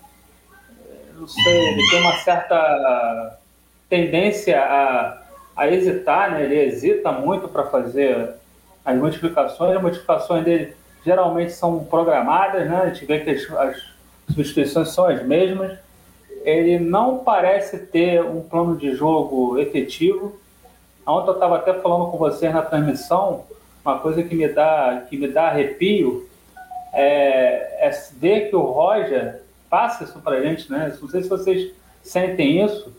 [1.16, 3.38] não sei, ele tem uma certa
[3.88, 5.22] tendência a,
[5.56, 6.44] a hesitar, né?
[6.44, 8.39] Ele hesita muito para fazer
[8.84, 9.76] as modificações.
[9.76, 10.74] As modificações dele
[11.04, 12.82] geralmente são programadas, né?
[12.82, 13.82] A gente vê que as, as
[14.28, 15.78] substituições são as mesmas.
[16.44, 20.38] Ele não parece ter um plano de jogo efetivo.
[21.06, 23.44] Ontem eu estava até falando com vocês na transmissão,
[23.84, 26.28] uma coisa que me dá, que me dá arrepio
[26.92, 30.94] é, é ver que o Roger passa isso para a gente, né?
[31.00, 31.72] Não sei se vocês
[32.02, 32.92] sentem isso.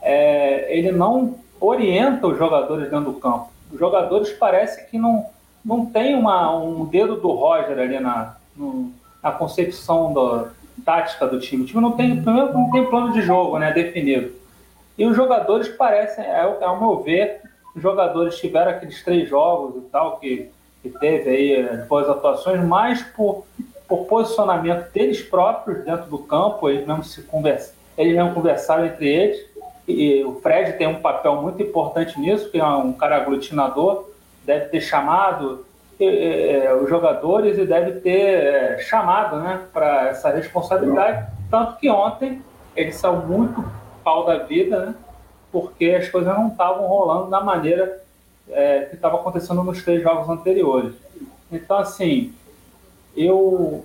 [0.00, 3.51] É, ele não orienta os jogadores dentro do campo.
[3.72, 5.26] Os jogadores parece que não,
[5.64, 8.92] não tem uma, um dedo do Roger ali na, no,
[9.22, 10.48] na concepção do,
[10.84, 11.62] tática do time.
[11.62, 14.32] O time não tem, primeiro, não tem plano de jogo né, definido.
[14.96, 17.40] E os jogadores parecem, é, ao meu ver,
[17.74, 20.50] os jogadores tiveram aqueles três jogos e tal, que,
[20.82, 23.46] que teve aí as boas atuações, mais por,
[23.88, 29.08] por posicionamento deles próprios dentro do campo, eles mesmo se conversa, eles mesmo conversaram entre
[29.08, 29.51] eles.
[29.86, 34.08] E o Fred tem um papel muito importante nisso, que é um cara aglutinador,
[34.44, 35.64] deve ter chamado
[36.00, 41.26] é, os jogadores e deve ter é, chamado né, para essa responsabilidade.
[41.50, 42.42] Tanto que ontem
[42.76, 43.64] ele saiu muito
[44.02, 44.94] pau da vida, né,
[45.50, 48.00] porque as coisas não estavam rolando da maneira
[48.48, 50.94] é, que estava acontecendo nos três jogos anteriores.
[51.50, 52.32] Então, assim,
[53.16, 53.84] eu,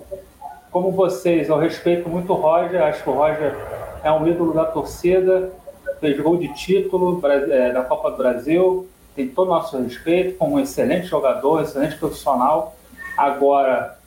[0.70, 3.54] como vocês, eu respeito muito o Roger, acho que o Roger
[4.02, 5.52] é um ídolo da torcida,
[6.00, 10.60] fez gol de título da Copa do Brasil, tem todo o nosso respeito como um
[10.60, 12.76] excelente jogador, excelente profissional.
[13.16, 13.98] Agora,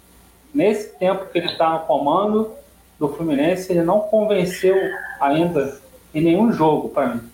[0.54, 2.52] nesse tempo que ele está no comando
[2.98, 4.76] do Fluminense, ele não convenceu
[5.20, 5.78] ainda
[6.14, 7.30] em nenhum jogo para mim.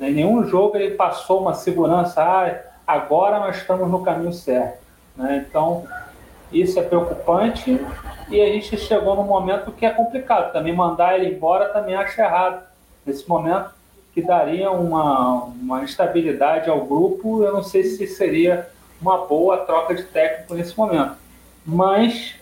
[0.00, 4.78] Em nenhum jogo ele passou uma segurança, ah, agora nós estamos no caminho certo.
[5.16, 5.44] Né?
[5.48, 5.84] Então,
[6.52, 7.80] isso é preocupante
[8.28, 10.52] e a gente chegou num momento que é complicado.
[10.52, 12.62] Também mandar ele embora também acho errado.
[13.04, 13.70] Nesse momento,
[14.16, 17.44] que daria uma, uma estabilidade ao grupo.
[17.44, 18.66] Eu não sei se seria
[18.98, 21.12] uma boa troca de técnico nesse momento.
[21.66, 22.34] Mas,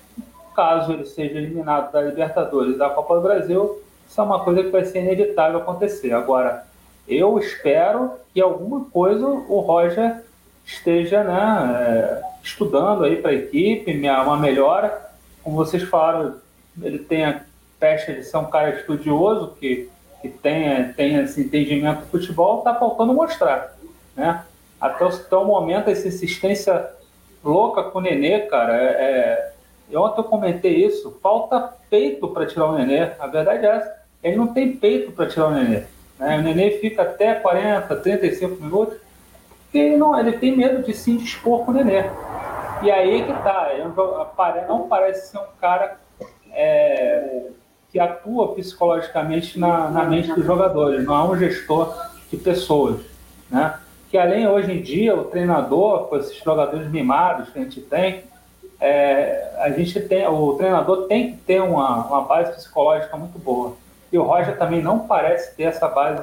[0.55, 4.63] caso ele seja eliminado da Libertadores e da Copa do Brasil, isso é uma coisa
[4.63, 6.13] que vai ser inevitável acontecer.
[6.13, 6.65] Agora,
[7.09, 10.23] eu espero que alguma coisa o Roger
[10.65, 15.11] esteja né, é, estudando aí para a equipe, uma melhora.
[15.43, 16.37] Como vocês falaram,
[16.81, 17.41] ele tem a
[17.81, 19.91] pecha de ser um cara estudioso, que
[20.25, 23.77] que tenha, tenha esse entendimento do futebol, está faltando mostrar.
[24.17, 24.43] Né?
[24.81, 26.89] Até, até o momento, essa insistência
[27.45, 29.53] louca com o Nenê, cara, é,
[29.91, 33.11] é, ontem eu comentei isso, falta peito para tirar o Nenê.
[33.19, 34.03] A verdade é essa.
[34.23, 35.83] Ele não tem peito para tirar o Nenê.
[36.19, 36.39] Né?
[36.39, 38.97] O Nenê fica até 40, 35 minutos,
[39.65, 42.05] porque ele, não, ele tem medo de se indispor com o Nenê.
[42.83, 43.73] E aí que tá,
[44.69, 45.99] não parece ser um cara
[46.51, 47.51] é,
[47.95, 51.97] que atua psicologicamente na, na mente dos jogadores, não é um gestor
[52.29, 52.97] de pessoas.
[53.49, 53.73] Né?
[54.11, 58.25] Que além, hoje em dia, o treinador, com esses jogadores mimados que a gente tem,
[58.81, 63.77] é, a gente tem, o treinador tem que ter uma, uma base psicológica muito boa.
[64.13, 66.21] E o Roger também não parece ter essa base,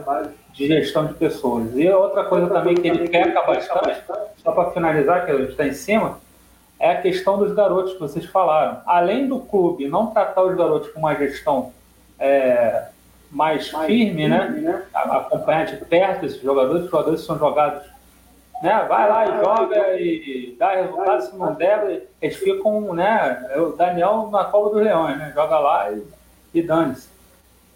[0.51, 1.74] de gestão de pessoas.
[1.74, 4.01] E outra coisa também que ele peca bastante,
[4.43, 6.19] só para finalizar, que a gente está em cima,
[6.82, 8.82] é a questão dos garotos que vocês falaram.
[8.88, 11.71] Além do clube não tratar os garotos com uma gestão
[12.19, 12.88] é,
[13.29, 14.47] mais, mais firme, né?
[14.47, 14.71] firme, né?
[14.71, 14.86] né?
[14.91, 17.84] acompanhar de perto esses jogadores, os jogadores são jogados,
[18.63, 18.84] né?
[18.89, 23.47] vai lá e joga e dá resultado, se não der, eles ficam, né?
[23.51, 25.32] É o Daniel na cova dos leões, né?
[25.36, 26.03] joga lá e,
[26.51, 27.09] e dane-se.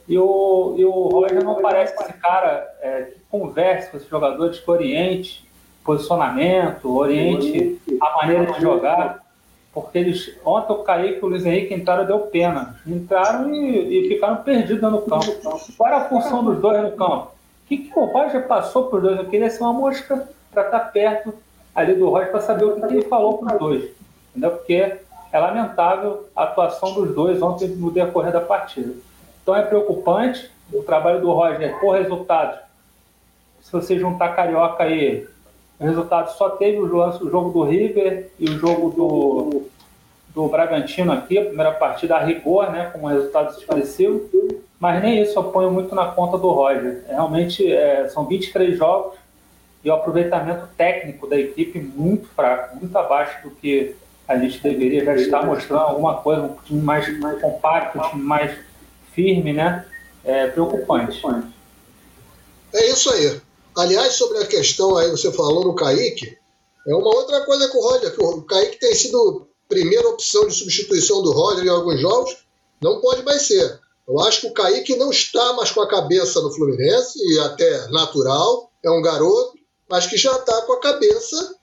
[0.07, 4.59] E o, e o Roger não parece esse cara é, que converse com esses jogadores,
[4.59, 5.44] que oriente,
[5.85, 9.23] posicionamento, oriente a maneira de jogar,
[9.71, 12.79] porque eles ontem o Kaique e o Luiz Henrique entraram e deu pena.
[12.87, 15.31] Entraram e, e ficaram perdidos no campo.
[15.77, 17.27] Qual era a função dos dois no campo?
[17.63, 19.17] O que, que o Roger passou para os dois?
[19.17, 21.33] Eu queria ser uma mosca para estar tá perto
[21.73, 23.91] ali do Roger para saber o que, que ele falou para os dois.
[24.31, 24.51] Entendeu?
[24.51, 24.97] Porque
[25.31, 28.93] é lamentável a atuação dos dois ontem no decorrer da partida.
[29.41, 32.59] Então é preocupante o trabalho do Roger por resultados.
[33.61, 35.27] Se você juntar Carioca aí,
[35.79, 39.63] o resultado só teve o jogo, do River e o jogo do,
[40.33, 44.29] do Bragantino aqui, a primeira partida a rigor, né, com um resultado expressivo,
[44.79, 47.03] mas nem isso eu ponho muito na conta do Roger.
[47.07, 49.17] Realmente é, são 23 jogos
[49.83, 53.95] e o aproveitamento técnico da equipe muito fraco, muito abaixo do que
[54.27, 58.23] a gente deveria já estar mostrando alguma coisa, um time mais, mais compacto, um time
[58.23, 58.57] mais
[59.13, 59.85] firme, né?
[60.23, 61.21] É preocupante.
[62.73, 63.39] É isso aí.
[63.75, 66.37] Aliás, sobre a questão aí, você falou no Kaique,
[66.87, 70.53] é uma outra coisa com o Roger, que o Kaique tem sido primeira opção de
[70.53, 72.37] substituição do Roger em alguns jogos,
[72.81, 73.79] não pode mais ser.
[74.07, 77.87] Eu acho que o Kaique não está mais com a cabeça no Fluminense, e até
[77.89, 79.57] natural, é um garoto,
[79.89, 81.55] mas que já está com a cabeça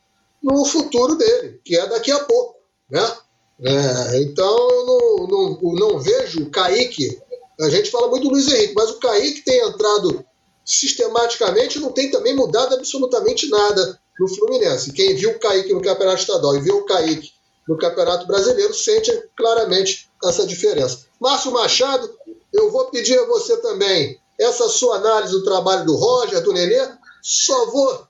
[0.42, 2.56] no futuro dele, que é daqui a pouco.
[2.90, 3.16] Né?
[3.64, 7.20] É, então, não, não, não vejo o Kaique.
[7.60, 10.24] A gente fala muito do Luiz Henrique, mas o Kaique tem entrado
[10.64, 14.92] sistematicamente não tem também mudado absolutamente nada no Fluminense.
[14.92, 17.32] Quem viu o Kaique no Campeonato Estadual e viu o Kaique
[17.66, 21.06] no Campeonato Brasileiro sente claramente essa diferença.
[21.20, 22.10] Márcio Machado,
[22.52, 26.88] eu vou pedir a você também essa sua análise do trabalho do Roger, do Nenê.
[27.22, 28.06] Só vou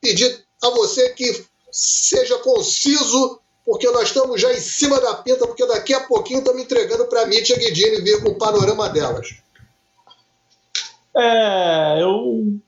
[0.00, 5.66] pedir a você que seja conciso, porque nós estamos já em cima da pinta, porque
[5.66, 9.28] daqui a pouquinho estamos entregando para a Mítia Guidini vir com o panorama delas.
[11.16, 12.60] É, eu,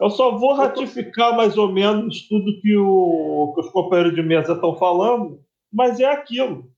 [0.00, 4.52] eu só vou ratificar mais ou menos tudo que, o, que os companheiros de mesa
[4.54, 5.40] estão falando,
[5.72, 6.70] mas é aquilo.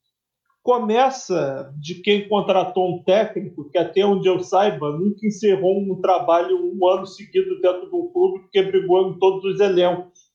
[0.62, 6.58] Começa de quem contratou um técnico que, até onde eu saiba, nunca encerrou um trabalho
[6.58, 10.28] um ano seguido dentro do clube, porque brigou em todos os elencos.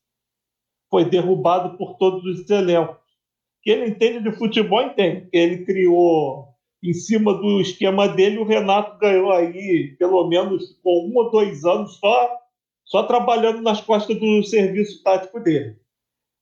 [0.90, 3.04] Foi derrubado por todos os elencos.
[3.62, 6.53] Quem ele entende de futebol entende, ele criou
[6.84, 11.64] em cima do esquema dele, o Renato ganhou aí, pelo menos com um ou dois
[11.64, 12.38] anos só,
[12.84, 15.78] só trabalhando nas costas do serviço tático dele.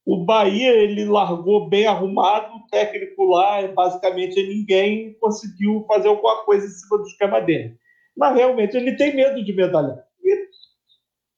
[0.05, 6.67] O Bahia, ele largou bem arrumado, o técnico lá, basicamente ninguém conseguiu fazer alguma coisa
[6.67, 7.77] em cima do esquema dele.
[8.17, 10.05] Mas realmente ele tem medo de medalhar.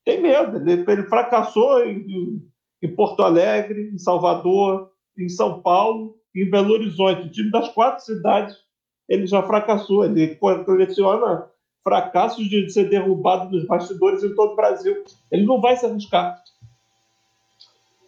[0.03, 0.57] tem medo.
[0.67, 2.41] Ele, ele fracassou em,
[2.83, 8.03] em Porto Alegre, em Salvador, em São Paulo, em Belo Horizonte, o time das quatro
[8.03, 8.65] cidades
[9.09, 10.05] ele já fracassou.
[10.05, 11.49] Ele coleciona
[11.83, 15.05] fracassos de ser derrubado dos bastidores em todo o Brasil.
[15.31, 16.43] Ele não vai se arriscar.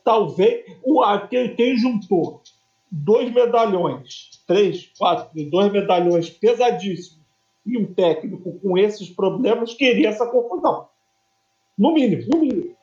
[0.03, 2.41] Talvez o quem, quem juntou
[2.91, 7.27] dois medalhões, três, quatro, dois medalhões pesadíssimos
[7.67, 10.89] e um técnico com esses problemas queria essa confusão.
[11.77, 12.77] No mínimo, no mínimo.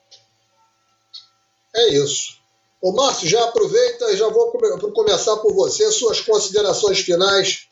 [1.76, 2.38] É isso.
[2.82, 4.52] Ô Márcio, já aproveita e já vou
[4.94, 7.70] começar por você, suas considerações finais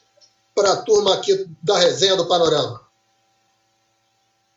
[0.62, 2.82] para a turma aqui da resenha do Panorama?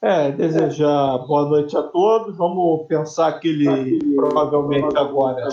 [0.03, 2.37] É, desejar boa noite a todos.
[2.37, 5.49] Vamos pensar que ele provavelmente agora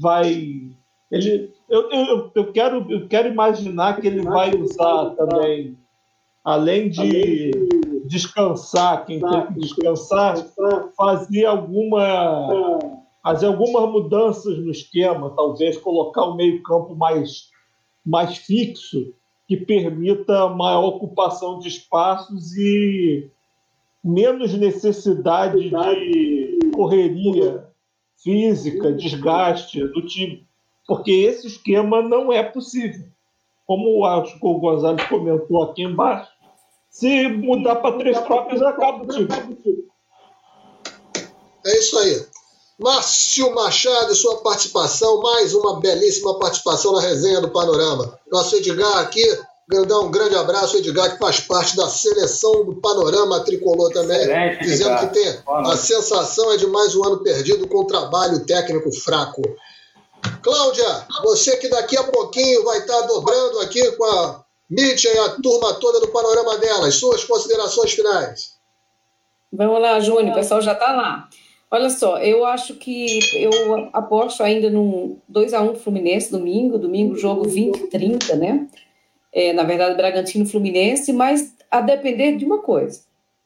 [0.00, 0.70] vai.
[1.10, 5.76] Ele, eu, eu, eu, quero, eu quero imaginar que ele vai usar também,
[6.42, 7.50] além de
[8.06, 10.42] descansar, quem tem que descansar,
[10.96, 12.78] fazer alguma
[13.22, 17.50] fazer algumas mudanças no esquema, talvez colocar o meio-campo mais
[18.06, 19.12] mais fixo,
[19.46, 23.30] que permita maior ocupação de espaços e
[24.02, 27.66] menos necessidade de correria
[28.22, 30.46] física, desgaste do time.
[30.86, 33.06] Porque esse esquema não é possível.
[33.66, 36.30] Como o Gonzalez comentou aqui embaixo,
[36.88, 39.28] se mudar para três próprios, acaba o time.
[41.64, 42.35] É isso aí.
[42.78, 48.18] Márcio Machado e sua participação, mais uma belíssima participação na resenha do Panorama.
[48.30, 49.24] Nosso Edgar aqui,
[49.88, 54.62] dar um grande abraço, Edgar, que faz parte da seleção do Panorama Tricolor também, Excelente,
[54.62, 55.08] dizendo Edgar.
[55.08, 59.40] que tem a sensação é de mais um ano perdido com trabalho técnico fraco.
[60.42, 65.28] Cláudia, você que daqui a pouquinho vai estar dobrando aqui com a Mítia e a
[65.30, 68.56] turma toda do Panorama delas, suas considerações finais.
[69.50, 71.28] Vamos lá, Júnior, o pessoal já está lá.
[71.70, 77.76] Olha só, eu acho que eu aposto ainda num 2x1 Fluminense domingo, domingo jogo 20
[77.76, 78.68] e 30, né?
[79.32, 83.00] É, na verdade, Bragantino Fluminense, mas a depender de uma coisa.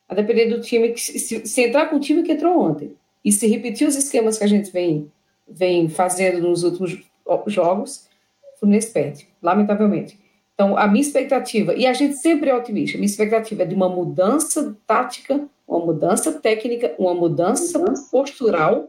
[0.08, 2.94] A depender do time que se, se entrar com o time que entrou ontem
[3.24, 5.10] e se repetir os esquemas que a gente vem,
[5.48, 6.98] vem fazendo nos últimos
[7.46, 8.06] jogos,
[8.54, 10.18] o Fluminense perde, lamentavelmente.
[10.54, 13.74] Então, a minha expectativa, e a gente sempre é otimista, a minha expectativa é de
[13.74, 17.78] uma mudança tática uma mudança técnica, uma mudança
[18.10, 18.88] postural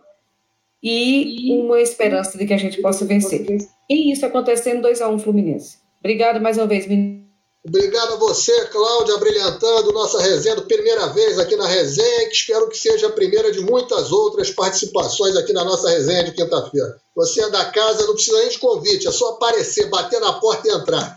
[0.82, 3.46] e uma esperança de que a gente possa vencer.
[3.88, 5.78] E isso acontecendo 2 a 1 um Fluminense.
[6.00, 7.22] Obrigada mais uma vez, menino.
[7.64, 12.76] Obrigado a você, Cláudia, brilhantando nossa resenha, primeira vez aqui na resenha, que espero que
[12.76, 17.00] seja a primeira de muitas outras participações aqui na nossa resenha de quinta-feira.
[17.16, 20.68] Você é da casa, não precisa nem de convite, é só aparecer, bater na porta
[20.68, 21.16] e entrar.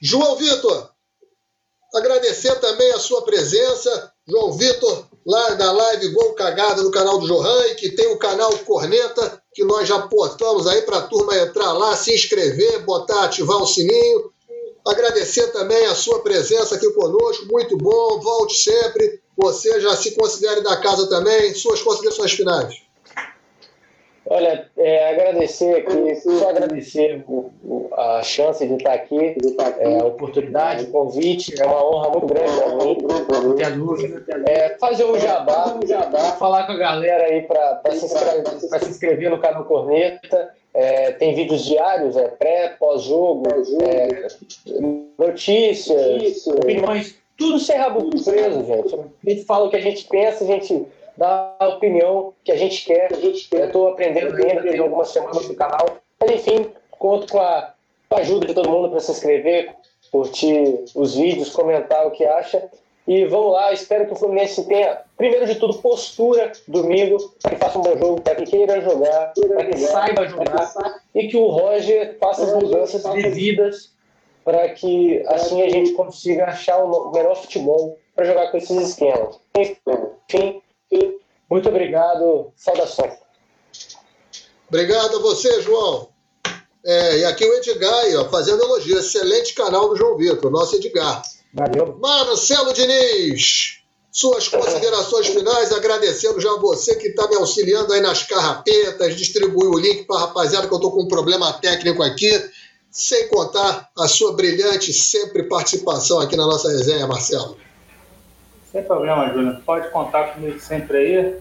[0.00, 0.90] João Vitor,
[1.94, 7.26] agradecer também a sua presença, João Vitor, lá na live Gol Cagada no canal do
[7.26, 11.36] Johan, e que tem o canal Corneta, que nós já portamos aí para a turma
[11.36, 14.30] entrar lá, se inscrever, botar, ativar o sininho.
[14.86, 19.20] Agradecer também a sua presença aqui conosco, muito bom, volte sempre.
[19.36, 22.74] Você já se considere da casa também, suas considerações finais.
[24.32, 27.22] Olha, é, agradecer aqui, só agradecer
[27.92, 29.36] a chance de estar aqui,
[29.78, 34.24] é, a oportunidade, o convite, é uma honra muito grande para mim, não tenha dúvida.
[34.48, 35.78] É, fazer um jabá,
[36.38, 40.54] falar com a galera aí para se, se, inscrever no canal Corneta.
[40.72, 43.42] É, tem vídeos diários, é, pré, pós-jogo,
[43.82, 44.28] é,
[45.18, 48.94] notícias, opiniões, tudo sem rabo preso, gente.
[48.94, 50.86] A gente fala o que a gente pensa, a gente
[51.16, 53.12] dá a opinião que a gente quer.
[53.12, 53.66] A gente quer.
[53.66, 55.98] Estou aprendendo ainda, tem algumas semanas no canal.
[56.20, 57.74] Mas enfim, conto com a,
[58.08, 59.74] com a ajuda de todo mundo para se inscrever,
[60.10, 62.70] curtir os vídeos, comentar o que acha.
[63.06, 67.56] E vamos lá, espero que o Fluminense tenha, primeiro de tudo, postura domingo, para que
[67.56, 71.48] faça um bom jogo, para que queira jogar, para que saiba jogar, e que o
[71.48, 73.92] Roger faça as mudanças devidas
[74.44, 79.40] para que assim a gente consiga achar o melhor futebol para jogar com esses esquemas.
[79.56, 80.62] Enfim,
[81.50, 83.14] muito obrigado, saudações.
[84.68, 86.08] Obrigado a você, João.
[86.84, 88.98] É, e aqui o Edgar, ó, fazendo elogio.
[88.98, 91.22] Excelente canal do João Vitor, nosso Edgar.
[91.52, 91.98] Valeu.
[92.00, 98.22] Marcelo Diniz, suas considerações finais, agradecendo já a você que está me auxiliando aí nas
[98.22, 102.30] carrapetas, distribui o link para a rapaziada que eu estou com um problema técnico aqui,
[102.90, 107.56] sem contar a sua brilhante sempre participação aqui na nossa resenha, Marcelo.
[108.72, 109.58] Sem problema, Júnior.
[109.66, 111.36] Pode contar comigo sempre aí.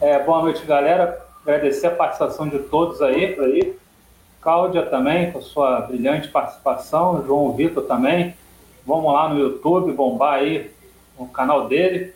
[0.00, 1.16] É, boa noite, galera.
[1.46, 3.38] Agradecer a participação de todos aí.
[3.38, 3.78] aí.
[4.40, 7.24] Cláudia também, com sua brilhante participação.
[7.24, 8.34] João Vitor também.
[8.84, 10.72] Vamos lá no YouTube, bombar aí
[11.16, 12.12] o canal dele.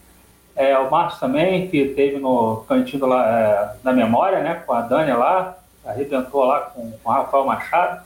[0.57, 4.64] É, o Márcio também, que teve no cantinho lá, é, da memória, né?
[4.67, 5.57] Com a Dani lá.
[5.85, 8.03] Arrebentou lá com, com o Rafael Machado.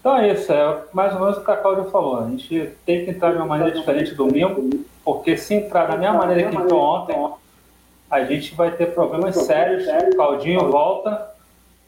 [0.00, 2.24] Então é isso, é mais ou menos o que a Cláudia falou.
[2.24, 6.18] A gente tem que entrar de uma maneira diferente domingo porque se entrar da mesma
[6.18, 7.16] maneira que entrou ontem,
[8.10, 9.86] a gente vai ter problemas sérios.
[9.86, 11.30] O Claudinho volta,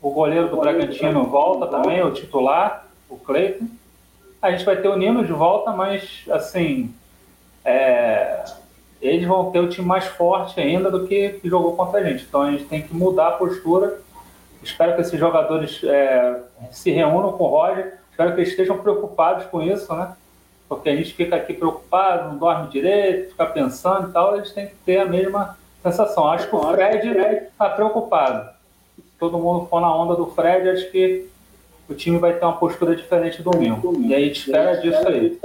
[0.01, 3.67] o goleiro do Bragantino volta também, o titular, o Cleiton.
[4.41, 6.93] A gente vai ter o Nino de volta, mas assim,
[7.65, 8.45] é,
[9.01, 12.25] eles vão ter o time mais forte ainda do que jogou contra a gente.
[12.25, 14.01] Então a gente tem que mudar a postura.
[14.63, 16.41] Espero que esses jogadores é,
[16.71, 17.99] se reúnam com o Roger.
[18.11, 20.13] Espero que eles estejam preocupados com isso, né?
[20.73, 24.69] Porque a gente fica aqui preocupado, não dorme direito, fica pensando e tal, eles têm
[24.69, 26.27] que ter a mesma sensação.
[26.29, 27.09] Acho que o Fred
[27.51, 28.49] está preocupado.
[28.97, 31.29] Se todo mundo for na onda do Fred, acho que
[31.91, 33.95] o time vai ter uma postura diferente domingo.
[34.01, 35.39] E a gente espera disso aí.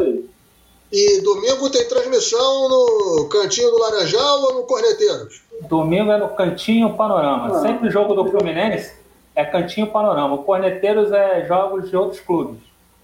[0.93, 5.41] E domingo tem transmissão no Cantinho do Laranjal ou no Corneteiros?
[5.67, 7.59] Domingo é no Cantinho Panorama.
[7.59, 8.95] Sempre jogo do Fluminense
[9.36, 10.36] é Cantinho Panorama.
[10.36, 12.61] O Corneteiros é jogos de outros clubes.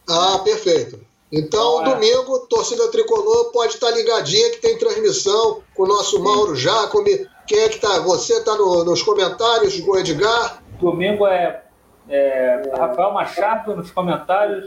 [0.09, 1.11] Ah, perfeito.
[1.35, 1.85] Então, é.
[1.85, 6.21] domingo, torcida tricolor pode estar ligadinha que tem transmissão com o nosso.
[6.21, 7.27] Mauro Jacome.
[7.47, 7.99] Quem é que tá?
[8.01, 10.61] Você está no, nos comentários com o Edgar?
[10.79, 11.63] Domingo é,
[12.07, 14.65] é Rafael Machado nos comentários.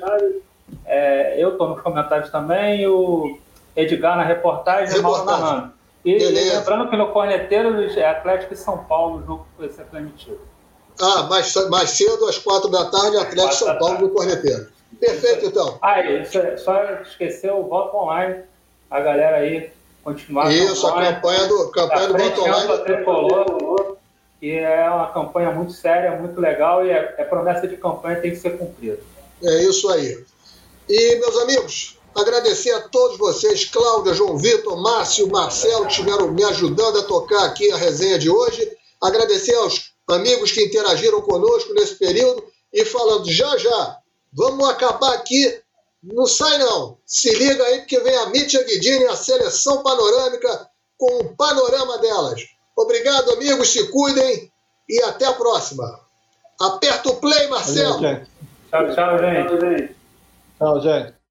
[0.84, 2.80] É, eu estou nos comentários também.
[2.80, 3.38] E o
[3.76, 5.72] Edgar na reportagem e Mauro narrando.
[6.04, 6.58] E Beleza.
[6.58, 10.40] lembrando que no Corneteiros é Atlético e São Paulo o jogo que vai ser transmitido.
[11.00, 14.75] Ah, mais, mais cedo, às quatro da tarde, Atlético e São Paulo no Corneteiro.
[14.98, 15.78] Perfeito, então.
[15.82, 18.42] Ah, isso, é só esqueceu o voto online.
[18.90, 19.70] A galera aí
[20.02, 20.52] continuar.
[20.52, 22.84] Isso, a campanha do, campanha do voto online.
[22.84, 23.96] Tricolor,
[24.40, 28.30] que é uma campanha muito séria, muito legal e é, é promessa de campanha tem
[28.30, 28.98] que ser cumprida.
[29.42, 30.24] É isso aí.
[30.88, 36.44] E, meus amigos, agradecer a todos vocês, Cláudia, João Vitor, Márcio, Marcelo, que estiveram me
[36.44, 38.70] ajudando a tocar aqui a resenha de hoje.
[39.02, 42.42] Agradecer aos amigos que interagiram conosco nesse período
[42.72, 43.98] e falando já já
[44.36, 45.60] Vamos acabar aqui.
[46.02, 46.98] Não sai não.
[47.04, 50.68] Se liga aí porque vem a Mítia Guidini, a seleção panorâmica,
[50.98, 52.40] com o panorama delas.
[52.76, 53.72] Obrigado, amigos.
[53.72, 54.52] Se cuidem
[54.88, 56.00] e até a próxima.
[56.60, 57.98] Aperta o play, Marcelo.
[58.70, 59.96] Tchau, tchau, gente.
[60.58, 61.15] Tchau, gente.